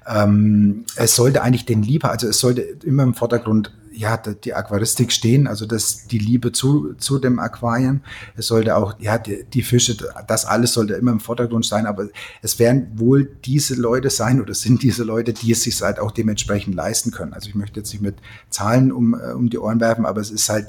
Ähm, 0.05 0.85
es 0.95 1.15
sollte 1.15 1.41
eigentlich 1.41 1.65
den 1.65 1.81
Lieber, 1.81 2.11
also 2.11 2.27
es 2.27 2.39
sollte 2.39 2.61
immer 2.83 3.03
im 3.03 3.15
Vordergrund 3.15 3.73
ja, 3.97 4.17
die 4.17 4.53
Aquaristik 4.53 5.11
stehen, 5.11 5.47
also 5.47 5.65
das, 5.65 6.07
die 6.07 6.19
Liebe 6.19 6.51
zu, 6.51 6.93
zu 6.97 7.17
dem 7.17 7.39
Aquarium. 7.39 8.01
Es 8.35 8.47
sollte 8.47 8.75
auch, 8.75 8.99
ja, 8.99 9.17
die, 9.17 9.43
die 9.51 9.63
Fische, 9.63 9.97
das 10.27 10.45
alles 10.45 10.73
sollte 10.73 10.93
immer 10.93 11.11
im 11.11 11.19
Vordergrund 11.19 11.65
sein, 11.65 11.87
aber 11.87 12.07
es 12.41 12.59
werden 12.59 12.91
wohl 12.95 13.29
diese 13.45 13.75
Leute 13.75 14.09
sein 14.09 14.39
oder 14.39 14.53
sind 14.53 14.83
diese 14.83 15.03
Leute, 15.03 15.33
die 15.33 15.51
es 15.51 15.63
sich 15.63 15.81
halt 15.81 15.99
auch 15.99 16.11
dementsprechend 16.11 16.75
leisten 16.75 17.11
können. 17.11 17.33
Also 17.33 17.49
ich 17.49 17.55
möchte 17.55 17.79
jetzt 17.79 17.91
nicht 17.91 18.01
mit 18.01 18.15
Zahlen 18.49 18.91
um, 18.91 19.15
äh, 19.15 19.33
um 19.33 19.49
die 19.49 19.57
Ohren 19.57 19.79
werfen, 19.79 20.05
aber 20.05 20.21
es 20.21 20.29
ist 20.29 20.47
halt, 20.49 20.67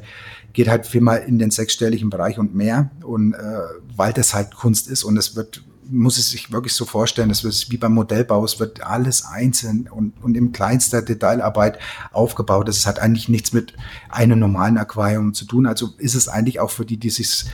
geht 0.54 0.68
halt 0.68 0.86
viermal 0.86 1.18
in 1.18 1.38
den 1.38 1.50
sechsstelligen 1.50 2.08
Bereich 2.08 2.38
und 2.38 2.54
mehr 2.54 2.90
und 3.02 3.34
äh, 3.34 3.60
weil 3.94 4.12
das 4.14 4.32
halt 4.32 4.54
Kunst 4.54 4.88
ist 4.88 5.04
und 5.04 5.18
es 5.18 5.36
wird 5.36 5.62
muss 5.90 6.18
es 6.18 6.30
sich 6.30 6.52
wirklich 6.52 6.74
so 6.74 6.84
vorstellen, 6.84 7.28
dass 7.28 7.44
es 7.44 7.70
wie 7.70 7.76
beim 7.76 7.94
Modellbau, 7.94 8.44
es 8.44 8.60
wird 8.60 8.82
alles 8.82 9.24
einzeln 9.24 9.88
und, 9.88 10.12
und 10.22 10.36
in 10.36 10.52
kleinster 10.52 11.02
Detailarbeit 11.02 11.78
aufgebaut. 12.12 12.68
Das 12.68 12.86
hat 12.86 12.98
eigentlich 12.98 13.28
nichts 13.28 13.52
mit 13.52 13.74
einem 14.08 14.38
normalen 14.38 14.78
Aquarium 14.78 15.34
zu 15.34 15.44
tun. 15.44 15.66
Also 15.66 15.94
ist 15.98 16.14
es 16.14 16.28
eigentlich 16.28 16.60
auch 16.60 16.70
für 16.70 16.84
die, 16.84 16.98
die 16.98 17.10
sich 17.10 17.46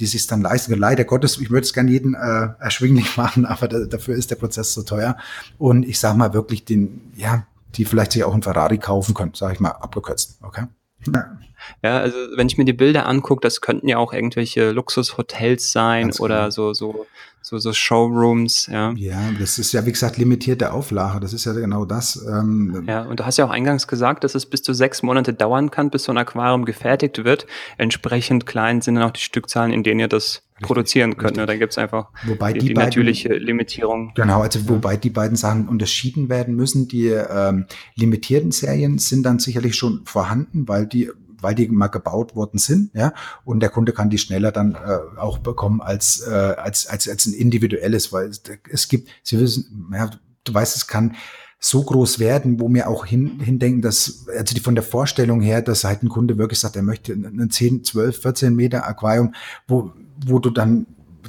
die 0.00 0.06
sich 0.06 0.26
dann 0.26 0.42
leisten. 0.42 0.76
Leider 0.76 1.04
Gottes, 1.04 1.38
ich 1.38 1.50
würde 1.50 1.64
es 1.64 1.72
gerne 1.72 1.90
jeden 1.90 2.14
äh, 2.14 2.48
erschwinglich 2.58 3.16
machen, 3.16 3.46
aber 3.46 3.68
da, 3.68 3.84
dafür 3.84 4.16
ist 4.16 4.30
der 4.30 4.36
Prozess 4.36 4.74
so 4.74 4.82
teuer. 4.82 5.16
Und 5.58 5.84
ich 5.84 6.00
sage 6.00 6.18
mal 6.18 6.34
wirklich 6.34 6.64
den, 6.64 7.12
ja, 7.14 7.46
die 7.76 7.84
vielleicht 7.84 8.12
sich 8.12 8.24
auch 8.24 8.32
einen 8.32 8.42
Ferrari 8.42 8.78
kaufen 8.78 9.14
können, 9.14 9.34
sage 9.34 9.54
ich 9.54 9.60
mal 9.60 9.70
abgekürzt. 9.70 10.38
Okay. 10.42 10.64
Ja. 11.06 11.38
Ja, 11.82 11.98
also 11.98 12.16
wenn 12.36 12.46
ich 12.46 12.58
mir 12.58 12.64
die 12.64 12.72
Bilder 12.72 13.06
angucke, 13.06 13.40
das 13.40 13.60
könnten 13.60 13.88
ja 13.88 13.98
auch 13.98 14.12
irgendwelche 14.12 14.70
Luxushotels 14.70 15.72
sein 15.72 16.04
Ganz 16.04 16.20
oder 16.20 16.36
genau. 16.36 16.50
so 16.50 16.72
so 16.72 17.06
so, 17.44 17.58
so 17.58 17.74
Showrooms, 17.74 18.68
ja. 18.72 18.94
Ja, 18.96 19.30
das 19.38 19.58
ist 19.58 19.72
ja, 19.72 19.84
wie 19.84 19.92
gesagt, 19.92 20.16
limitierte 20.16 20.72
Auflage. 20.72 21.20
Das 21.20 21.34
ist 21.34 21.44
ja 21.44 21.52
genau 21.52 21.84
das. 21.84 22.24
Ähm, 22.26 22.84
ja, 22.88 23.02
und 23.02 23.20
du 23.20 23.26
hast 23.26 23.36
ja 23.36 23.44
auch 23.44 23.50
eingangs 23.50 23.86
gesagt, 23.86 24.24
dass 24.24 24.34
es 24.34 24.46
bis 24.46 24.62
zu 24.62 24.72
sechs 24.72 25.02
Monate 25.02 25.34
dauern 25.34 25.70
kann, 25.70 25.90
bis 25.90 26.04
so 26.04 26.12
ein 26.12 26.16
Aquarium 26.16 26.64
gefertigt 26.64 27.22
wird. 27.22 27.46
Entsprechend 27.76 28.46
klein 28.46 28.80
sind 28.80 28.94
dann 28.94 29.04
auch 29.04 29.10
die 29.10 29.20
Stückzahlen, 29.20 29.74
in 29.74 29.82
denen 29.82 30.00
ihr 30.00 30.08
das 30.08 30.36
richtig, 30.54 30.66
produzieren 30.66 31.18
könnt. 31.18 31.36
Ne? 31.36 31.44
Da 31.44 31.54
gibt's 31.54 31.76
einfach 31.76 32.08
wobei 32.24 32.54
die, 32.54 32.60
die, 32.60 32.68
die 32.68 32.74
beiden, 32.74 32.88
natürliche 32.88 33.34
Limitierung. 33.34 34.12
Genau, 34.14 34.40
also 34.40 34.66
wobei 34.66 34.96
die 34.96 35.10
beiden 35.10 35.36
Sachen 35.36 35.68
unterschieden 35.68 36.30
werden 36.30 36.56
müssen. 36.56 36.88
Die 36.88 37.08
ähm, 37.08 37.66
limitierten 37.94 38.52
Serien 38.52 38.96
sind 38.96 39.22
dann 39.22 39.38
sicherlich 39.38 39.74
schon 39.74 40.00
vorhanden, 40.06 40.66
weil 40.66 40.86
die 40.86 41.10
weil 41.44 41.54
die 41.54 41.68
mal 41.68 41.86
gebaut 41.86 42.34
worden 42.34 42.58
sind, 42.58 42.90
ja, 42.94 43.12
und 43.44 43.60
der 43.60 43.68
Kunde 43.68 43.92
kann 43.92 44.10
die 44.10 44.18
schneller 44.18 44.50
dann 44.50 44.74
äh, 44.74 45.18
auch 45.18 45.38
bekommen 45.38 45.80
als, 45.80 46.26
äh, 46.26 46.32
als, 46.32 46.88
als, 46.88 47.08
als 47.08 47.26
ein 47.26 47.34
individuelles, 47.34 48.12
weil 48.12 48.28
es, 48.28 48.42
es 48.68 48.88
gibt, 48.88 49.08
Sie 49.22 49.38
wissen, 49.38 49.92
ja, 49.92 50.10
du 50.42 50.54
weißt, 50.54 50.76
es 50.76 50.88
kann 50.88 51.14
so 51.60 51.82
groß 51.82 52.18
werden, 52.18 52.60
wo 52.60 52.68
wir 52.68 52.88
auch 52.88 53.06
hin, 53.06 53.40
hindenken, 53.40 53.80
dass, 53.80 54.26
also 54.28 54.54
die 54.54 54.60
von 54.60 54.74
der 54.74 54.84
Vorstellung 54.84 55.40
her, 55.40 55.62
dass 55.62 55.84
halt 55.84 56.02
ein 56.02 56.10
Kunde 56.10 56.36
wirklich 56.36 56.58
sagt, 56.58 56.76
er 56.76 56.82
möchte 56.82 57.14
einen 57.14 57.50
10, 57.50 57.84
12, 57.84 58.20
14 58.20 58.54
Meter 58.54 58.86
Aquarium, 58.86 59.34
wo, 59.66 59.92
wo 60.26 60.40
du 60.40 60.50
dann 60.50 60.86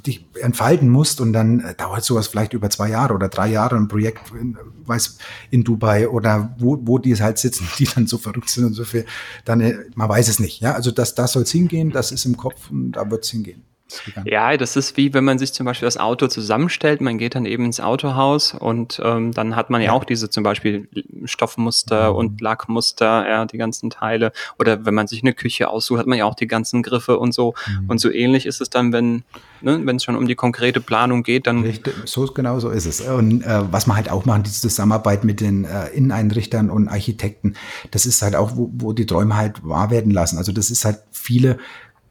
dich 0.07 0.25
entfalten 0.41 0.89
musst 0.89 1.19
und 1.19 1.33
dann 1.33 1.59
äh, 1.59 1.75
dauert 1.75 2.03
sowas 2.03 2.27
vielleicht 2.27 2.53
über 2.53 2.69
zwei 2.69 2.89
Jahre 2.89 3.13
oder 3.13 3.27
drei 3.27 3.47
Jahre 3.47 3.75
ein 3.75 3.87
Projekt, 3.87 4.31
in, 4.39 4.57
weiß, 4.85 5.17
in 5.51 5.63
Dubai 5.63 6.07
oder 6.07 6.55
wo, 6.57 6.79
wo 6.81 6.97
die 6.97 7.15
halt 7.15 7.37
sitzen, 7.37 7.67
die 7.77 7.85
dann 7.85 8.07
so 8.07 8.17
verrückt 8.17 8.49
sind 8.49 8.65
und 8.65 8.73
so 8.73 8.85
viel, 8.85 9.05
dann, 9.43 9.59
äh, 9.61 9.75
man 9.95 10.07
weiß 10.07 10.27
es 10.27 10.39
nicht. 10.39 10.61
Ja, 10.61 10.73
also 10.73 10.91
das, 10.91 11.15
das 11.15 11.33
soll 11.33 11.43
es 11.43 11.51
hingehen, 11.51 11.91
das 11.91 12.11
ist 12.11 12.25
im 12.25 12.37
Kopf 12.37 12.71
und 12.71 12.93
da 12.93 13.09
wird 13.09 13.25
es 13.25 13.31
hingehen. 13.31 13.64
Ja, 14.25 14.57
das 14.57 14.75
ist 14.75 14.97
wie 14.97 15.13
wenn 15.13 15.23
man 15.23 15.37
sich 15.37 15.53
zum 15.53 15.65
Beispiel 15.65 15.85
das 15.85 15.97
Auto 15.97 16.27
zusammenstellt, 16.27 17.01
man 17.01 17.17
geht 17.17 17.35
dann 17.35 17.45
eben 17.45 17.65
ins 17.65 17.79
Autohaus 17.79 18.53
und 18.53 18.99
ähm, 19.03 19.31
dann 19.31 19.55
hat 19.55 19.69
man 19.69 19.81
ja, 19.81 19.87
ja 19.87 19.93
auch 19.93 20.03
diese 20.03 20.29
zum 20.29 20.43
Beispiel 20.43 20.87
Stoffmuster 21.25 22.11
mhm. 22.11 22.17
und 22.17 22.41
Lackmuster, 22.41 23.27
ja, 23.27 23.45
die 23.45 23.57
ganzen 23.57 23.89
Teile. 23.89 24.31
Oder 24.57 24.85
wenn 24.85 24.93
man 24.93 25.07
sich 25.07 25.21
eine 25.21 25.33
Küche 25.33 25.69
aussucht, 25.69 25.99
hat 25.99 26.07
man 26.07 26.17
ja 26.17 26.25
auch 26.25 26.35
die 26.35 26.47
ganzen 26.47 26.81
Griffe 26.81 27.19
und 27.19 27.33
so. 27.33 27.53
Mhm. 27.67 27.89
Und 27.89 27.99
so 27.99 28.11
ähnlich 28.11 28.45
ist 28.45 28.59
es 28.59 28.69
dann, 28.69 28.91
wenn 28.91 29.23
ne, 29.61 29.81
wenn 29.83 29.97
es 29.97 30.03
schon 30.03 30.15
um 30.15 30.27
die 30.27 30.35
konkrete 30.35 30.79
Planung 30.79 31.23
geht, 31.23 31.47
dann. 31.47 31.63
Richtig, 31.63 31.93
so 32.05 32.25
genau 32.27 32.59
so 32.59 32.69
ist 32.69 32.85
es. 32.85 33.01
Und 33.01 33.41
äh, 33.41 33.61
was 33.71 33.87
man 33.87 33.97
halt 33.97 34.09
auch 34.09 34.25
machen, 34.25 34.43
diese 34.43 34.61
Zusammenarbeit 34.61 35.23
mit 35.23 35.41
den 35.41 35.65
äh, 35.65 35.87
Inneneinrichtern 35.89 36.69
und 36.69 36.87
Architekten, 36.87 37.55
das 37.91 38.05
ist 38.05 38.21
halt 38.21 38.35
auch, 38.35 38.55
wo, 38.55 38.69
wo 38.73 38.93
die 38.93 39.05
Träume 39.05 39.35
halt 39.35 39.67
wahr 39.67 39.89
werden 39.89 40.11
lassen. 40.11 40.37
Also 40.37 40.51
das 40.51 40.69
ist 40.69 40.85
halt 40.85 40.99
viele 41.11 41.57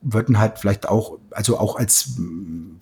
würden 0.04 0.38
halt 0.38 0.58
vielleicht 0.58 0.88
auch, 0.88 1.18
also 1.30 1.58
auch 1.58 1.76
als 1.76 2.16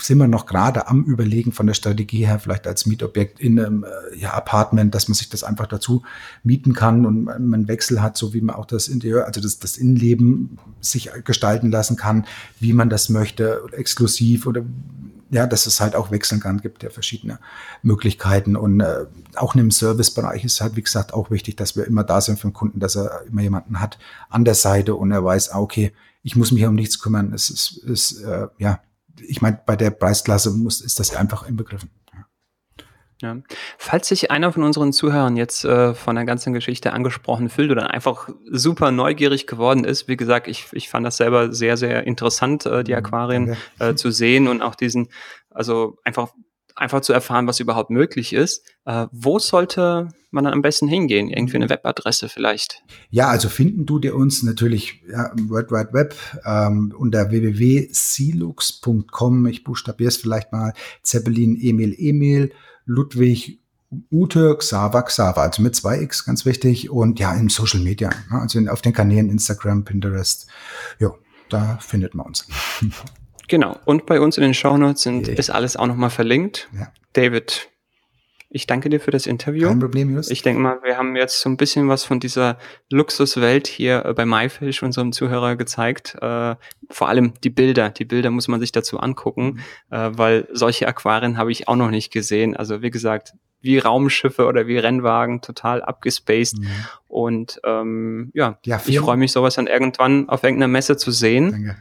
sind 0.03 0.19
wir 0.19 0.27
noch 0.27 0.47
gerade 0.47 0.89
am 0.89 1.05
Überlegen 1.05 1.53
von 1.53 1.67
der 1.67 1.75
Strategie 1.75 2.27
her, 2.27 2.41
vielleicht 2.41 2.67
als 2.67 2.85
Mietobjekt 2.85 3.41
in 3.41 3.59
einem 3.59 3.85
äh, 3.85 4.19
ja, 4.19 4.35
Apartment, 4.35 4.95
dass 4.95 5.09
man 5.09 5.15
sich 5.15 5.29
das 5.29 5.45
einfach 5.45 5.67
dazu 5.67 6.03
mieten 6.43 6.75
kann 6.75 7.07
und 7.07 7.25
man 7.25 7.69
Wechsel 7.69 8.03
hat, 8.03 8.17
so 8.17 8.35
wie 8.35 8.41
man 8.41 8.57
auch 8.57 8.67
das 8.67 8.89
Interieur, 8.89 9.27
also 9.27 9.41
das, 9.41 9.61
das 9.61 9.77
Innenleben 9.77 10.59
sich 10.81 11.11
gestalten 11.25 11.71
lassen 11.71 11.97
kann, 11.97 12.27
wie 12.59 12.73
man 12.73 12.91
das 12.91 13.09
möchte, 13.09 13.63
exklusiv 13.73 14.47
oder 14.47 14.65
ja, 15.31 15.47
dass 15.47 15.65
es 15.65 15.81
halt 15.81 15.97
auch 15.97 16.11
wechseln 16.11 16.41
kann, 16.41 16.61
gibt 16.61 16.83
ja 16.83 16.91
verschiedene 16.91 17.39
Möglichkeiten. 17.83 18.55
Und 18.55 18.81
äh, 18.81 19.07
auch 19.37 19.55
in 19.55 19.59
dem 19.59 19.71
Servicebereich 19.71 20.45
ist 20.45 20.61
halt, 20.61 20.77
wie 20.77 20.83
gesagt, 20.83 21.15
auch 21.15 21.31
wichtig, 21.31 21.57
dass 21.57 21.75
wir 21.75 21.87
immer 21.87 22.05
da 22.05 22.21
sind 22.21 22.39
für 22.39 22.49
den 22.49 22.53
Kunden, 22.53 22.81
dass 22.81 22.97
er 22.97 23.23
immer 23.27 23.41
jemanden 23.41 23.81
hat 23.81 23.99
an 24.29 24.45
der 24.45 24.55
Seite 24.55 24.95
und 24.95 25.11
er 25.11 25.25
weiß, 25.25 25.53
ah, 25.53 25.61
okay, 25.61 25.93
ich 26.23 26.37
muss 26.37 26.53
mich 26.53 26.65
um 26.65 26.75
nichts 26.75 27.01
kümmern. 27.01 27.33
Es 27.33 27.51
ist, 27.51 27.79
ist 27.79 28.21
äh, 28.23 28.49
ja, 28.59 28.81
ich 29.21 29.43
meine, 29.43 29.61
bei 29.67 29.77
der 29.77 29.91
Preisklasse 29.91 30.51
muss, 30.51 30.81
ist 30.81 30.99
das 30.99 31.15
einfach 31.15 31.47
inbegriffen. 31.49 31.91
Ja. 33.23 33.37
Falls 33.79 34.09
sich 34.09 34.33
einer 34.33 34.53
von 34.53 34.65
unseren 34.65 34.93
Zuhörern 34.93 35.37
jetzt 35.37 35.65
äh, 35.65 35.95
von 35.95 36.17
der 36.17 36.25
ganzen 36.25 36.53
Geschichte 36.53 36.93
angesprochen 36.93 37.49
fühlt 37.51 37.71
oder 37.71 37.93
einfach 37.93 38.29
super 38.51 38.91
neugierig 38.91 39.47
geworden 39.47 39.85
ist, 39.85 40.09
wie 40.09 40.17
gesagt, 40.17 40.49
ich, 40.49 40.67
ich 40.73 40.89
fand 40.89 41.07
das 41.07 41.19
selber 41.19 41.53
sehr, 41.53 41.77
sehr 41.77 42.05
interessant, 42.05 42.67
äh, 42.67 42.83
die 42.83 42.91
mhm. 42.91 42.99
Aquarien 42.99 43.57
äh, 43.79 43.95
zu 43.95 44.11
sehen 44.11 44.49
und 44.49 44.61
auch 44.61 44.75
diesen, 44.75 45.09
also 45.51 45.99
einfach 46.03 46.31
einfach 46.77 47.01
zu 47.03 47.13
erfahren, 47.13 47.47
was 47.47 47.61
überhaupt 47.61 47.91
möglich 47.91 48.33
ist. 48.33 48.65
Äh, 48.85 49.07
wo 49.13 49.39
sollte 49.39 50.09
man 50.31 50.43
dann 50.45 50.55
am 50.55 50.63
besten 50.63 50.89
hingehen? 50.89 51.29
Irgendwie 51.29 51.57
eine 51.57 51.69
Webadresse 51.69 52.29
vielleicht? 52.29 52.83
Ja, 53.11 53.29
also 53.29 53.49
finden 53.49 53.87
du 53.87 53.99
dir 53.99 54.15
uns 54.17 54.43
natürlich 54.43 55.03
ja, 55.09 55.27
im 55.37 55.51
World 55.51 55.71
Wide 55.71 55.93
Web 55.93 56.17
ähm, 56.45 56.93
unter 56.97 57.31
www.silux.com. 57.31 59.47
Ich 59.47 59.63
buchstabiere 59.65 60.09
es 60.09 60.17
vielleicht 60.17 60.53
mal. 60.53 60.73
Zeppelin, 61.03 61.59
Emil, 61.61 61.95
Emil, 61.97 62.53
Ludwig, 62.85 63.61
Ute, 64.11 64.57
Xava, 64.57 65.03
Xava, 65.03 65.43
also 65.43 65.61
mit 65.63 65.77
zwei 65.77 66.01
X, 66.01 66.25
ganz 66.25 66.47
wichtig. 66.47 66.89
Und 66.91 67.21
ja, 67.21 67.35
in 67.35 67.51
Social 67.51 67.81
Media, 67.81 68.09
ne, 68.31 68.41
also 68.41 68.59
auf 68.71 68.81
den 68.81 68.95
Kanälen 68.95 69.29
Instagram, 69.31 69.85
Pinterest. 69.85 70.47
Ja, 70.99 71.13
da 71.51 71.77
findet 71.81 72.15
man 72.15 72.27
uns. 72.27 72.47
Genau. 73.53 73.79
Und 73.85 74.07
bei 74.07 74.19
uns 74.19 74.39
in 74.39 74.45
den 74.45 74.55
Shownotes 74.55 75.03
sind, 75.03 75.29
yeah. 75.29 75.39
ist 75.39 75.51
alles 75.51 75.77
auch 75.77 75.87
nochmal 75.87 76.09
verlinkt. 76.09 76.71
Ja. 76.73 76.91
David, 77.13 77.69
ich 78.49 78.67
danke 78.67 78.89
dir 78.89 78.99
für 78.99 79.11
das 79.11 79.27
Interview. 79.27 79.69
Kein 79.69 79.79
Problem, 79.79 80.15
Just. 80.15 80.31
Ich 80.31 80.41
denke 80.41 80.63
mal, 80.63 80.79
wir 80.83 80.97
haben 80.97 81.17
jetzt 81.17 81.43
so 81.43 81.51
ein 81.51 81.59
bisschen 81.59 81.87
was 81.87 82.03
von 82.03 82.19
dieser 82.19 82.57
Luxuswelt 82.89 83.67
hier 83.67 84.07
äh, 84.07 84.15
bei 84.15 84.25
MyFish 84.25 84.83
unserem 84.83 85.13
Zuhörer 85.13 85.57
gezeigt. 85.57 86.15
Äh, 86.23 86.57
vor 86.89 87.09
allem 87.11 87.35
die 87.45 87.51
Bilder. 87.51 87.91
Die 87.91 88.07
Bilder 88.07 88.31
muss 88.31 88.49
man 88.49 88.59
sich 88.59 88.73
dazu 88.73 88.99
angucken, 88.99 89.61
mhm. 89.91 89.95
äh, 89.95 90.17
weil 90.17 90.49
solche 90.51 90.89
Aquarien 90.89 91.37
habe 91.37 91.53
ich 91.53 91.69
auch 91.69 91.77
noch 91.77 91.91
nicht 91.91 92.11
gesehen. 92.11 92.57
Also 92.57 92.81
wie 92.81 92.91
gesagt, 92.91 93.35
wie 93.61 93.77
Raumschiffe 93.77 94.47
oder 94.47 94.67
wie 94.67 94.79
Rennwagen, 94.79 95.43
total 95.43 95.83
abgespaced. 95.83 96.59
Mhm. 96.59 96.69
Und 97.07 97.61
ähm, 97.67 98.31
ja, 98.33 98.59
ja 98.65 98.81
ich 98.87 98.99
freue 98.99 99.19
mich, 99.19 99.31
sowas 99.31 99.57
dann 99.57 99.67
irgendwann 99.67 100.31
auf 100.31 100.43
irgendeiner 100.43 100.69
Messe 100.69 100.97
zu 100.97 101.11
sehen. 101.11 101.51
Danke. 101.51 101.77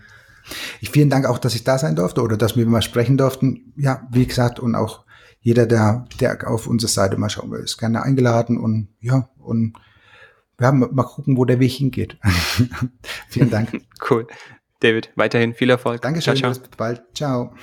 Ich 0.79 0.89
vielen 0.89 1.09
Dank 1.09 1.25
auch, 1.25 1.37
dass 1.37 1.55
ich 1.55 1.63
da 1.63 1.77
sein 1.77 1.95
durfte 1.95 2.21
oder 2.21 2.37
dass 2.37 2.55
wir 2.55 2.65
mal 2.65 2.81
sprechen 2.81 3.17
durften. 3.17 3.73
Ja, 3.75 4.07
wie 4.11 4.25
gesagt, 4.25 4.59
und 4.59 4.75
auch 4.75 5.05
jeder, 5.41 5.65
der, 5.65 6.05
der 6.19 6.47
auf 6.47 6.67
unsere 6.67 6.91
Seite 6.91 7.17
mal 7.17 7.29
schauen 7.29 7.51
will, 7.51 7.61
ist 7.61 7.77
gerne 7.77 8.03
eingeladen 8.03 8.57
und 8.57 8.89
ja, 8.99 9.29
und 9.39 9.73
ja, 10.59 10.71
mal 10.71 11.03
gucken, 11.03 11.37
wo 11.37 11.45
der 11.45 11.59
Weg 11.59 11.71
hingeht. 11.71 12.17
vielen 13.29 13.49
Dank. 13.49 13.81
cool. 14.09 14.27
David, 14.79 15.11
weiterhin 15.15 15.53
viel 15.53 15.69
Erfolg. 15.69 16.01
Dankeschön, 16.01 16.35
ciao, 16.35 16.53
ciao. 16.53 16.63
bis 16.63 16.77
bald. 16.77 17.01
Ciao. 17.15 17.53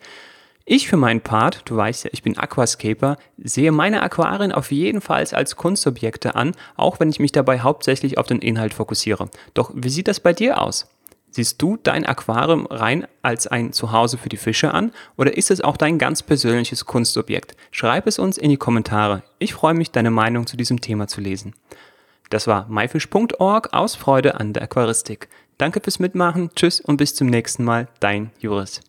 Ich 0.65 0.87
für 0.87 0.97
meinen 0.97 1.21
Part, 1.21 1.63
du 1.65 1.75
weißt 1.75 2.03
ja, 2.03 2.11
ich 2.13 2.21
bin 2.21 2.37
Aquascaper, 2.37 3.17
sehe 3.39 3.71
meine 3.71 4.03
Aquarien 4.03 4.51
auf 4.51 4.71
jeden 4.71 5.01
Fall 5.01 5.25
als 5.31 5.55
Kunstobjekte 5.55 6.35
an, 6.35 6.51
auch 6.75 6.99
wenn 6.99 7.09
ich 7.09 7.19
mich 7.19 7.31
dabei 7.31 7.61
hauptsächlich 7.61 8.19
auf 8.19 8.27
den 8.27 8.43
Inhalt 8.43 8.75
fokussiere. 8.75 9.27
Doch 9.55 9.71
wie 9.73 9.89
sieht 9.89 10.07
das 10.07 10.19
bei 10.19 10.33
dir 10.33 10.61
aus? 10.61 10.87
Siehst 11.29 11.61
du 11.61 11.77
dein 11.77 12.05
Aquarium 12.05 12.65
rein 12.67 13.05
als 13.21 13.47
ein 13.47 13.73
Zuhause 13.73 14.17
für 14.17 14.29
die 14.29 14.37
Fische 14.37 14.73
an 14.73 14.91
oder 15.17 15.37
ist 15.37 15.51
es 15.51 15.61
auch 15.61 15.77
dein 15.77 15.97
ganz 15.97 16.23
persönliches 16.23 16.85
Kunstobjekt? 16.85 17.55
Schreib 17.71 18.07
es 18.07 18.17
uns 18.17 18.37
in 18.37 18.49
die 18.49 18.57
Kommentare. 18.57 19.23
Ich 19.39 19.53
freue 19.53 19.73
mich, 19.73 19.91
deine 19.91 20.11
Meinung 20.11 20.47
zu 20.47 20.57
diesem 20.57 20.81
Thema 20.81 21.07
zu 21.07 21.21
lesen. 21.21 21.53
Das 22.29 22.47
war 22.47 22.67
myfish.org 22.69 23.73
aus 23.73 23.95
Freude 23.95 24.39
an 24.39 24.53
der 24.53 24.63
Aquaristik. 24.63 25.29
Danke 25.57 25.79
fürs 25.81 25.99
Mitmachen, 25.99 26.51
tschüss 26.55 26.81
und 26.81 26.97
bis 26.97 27.15
zum 27.15 27.27
nächsten 27.27 27.63
Mal, 27.63 27.87
dein 27.99 28.31
Juris. 28.39 28.81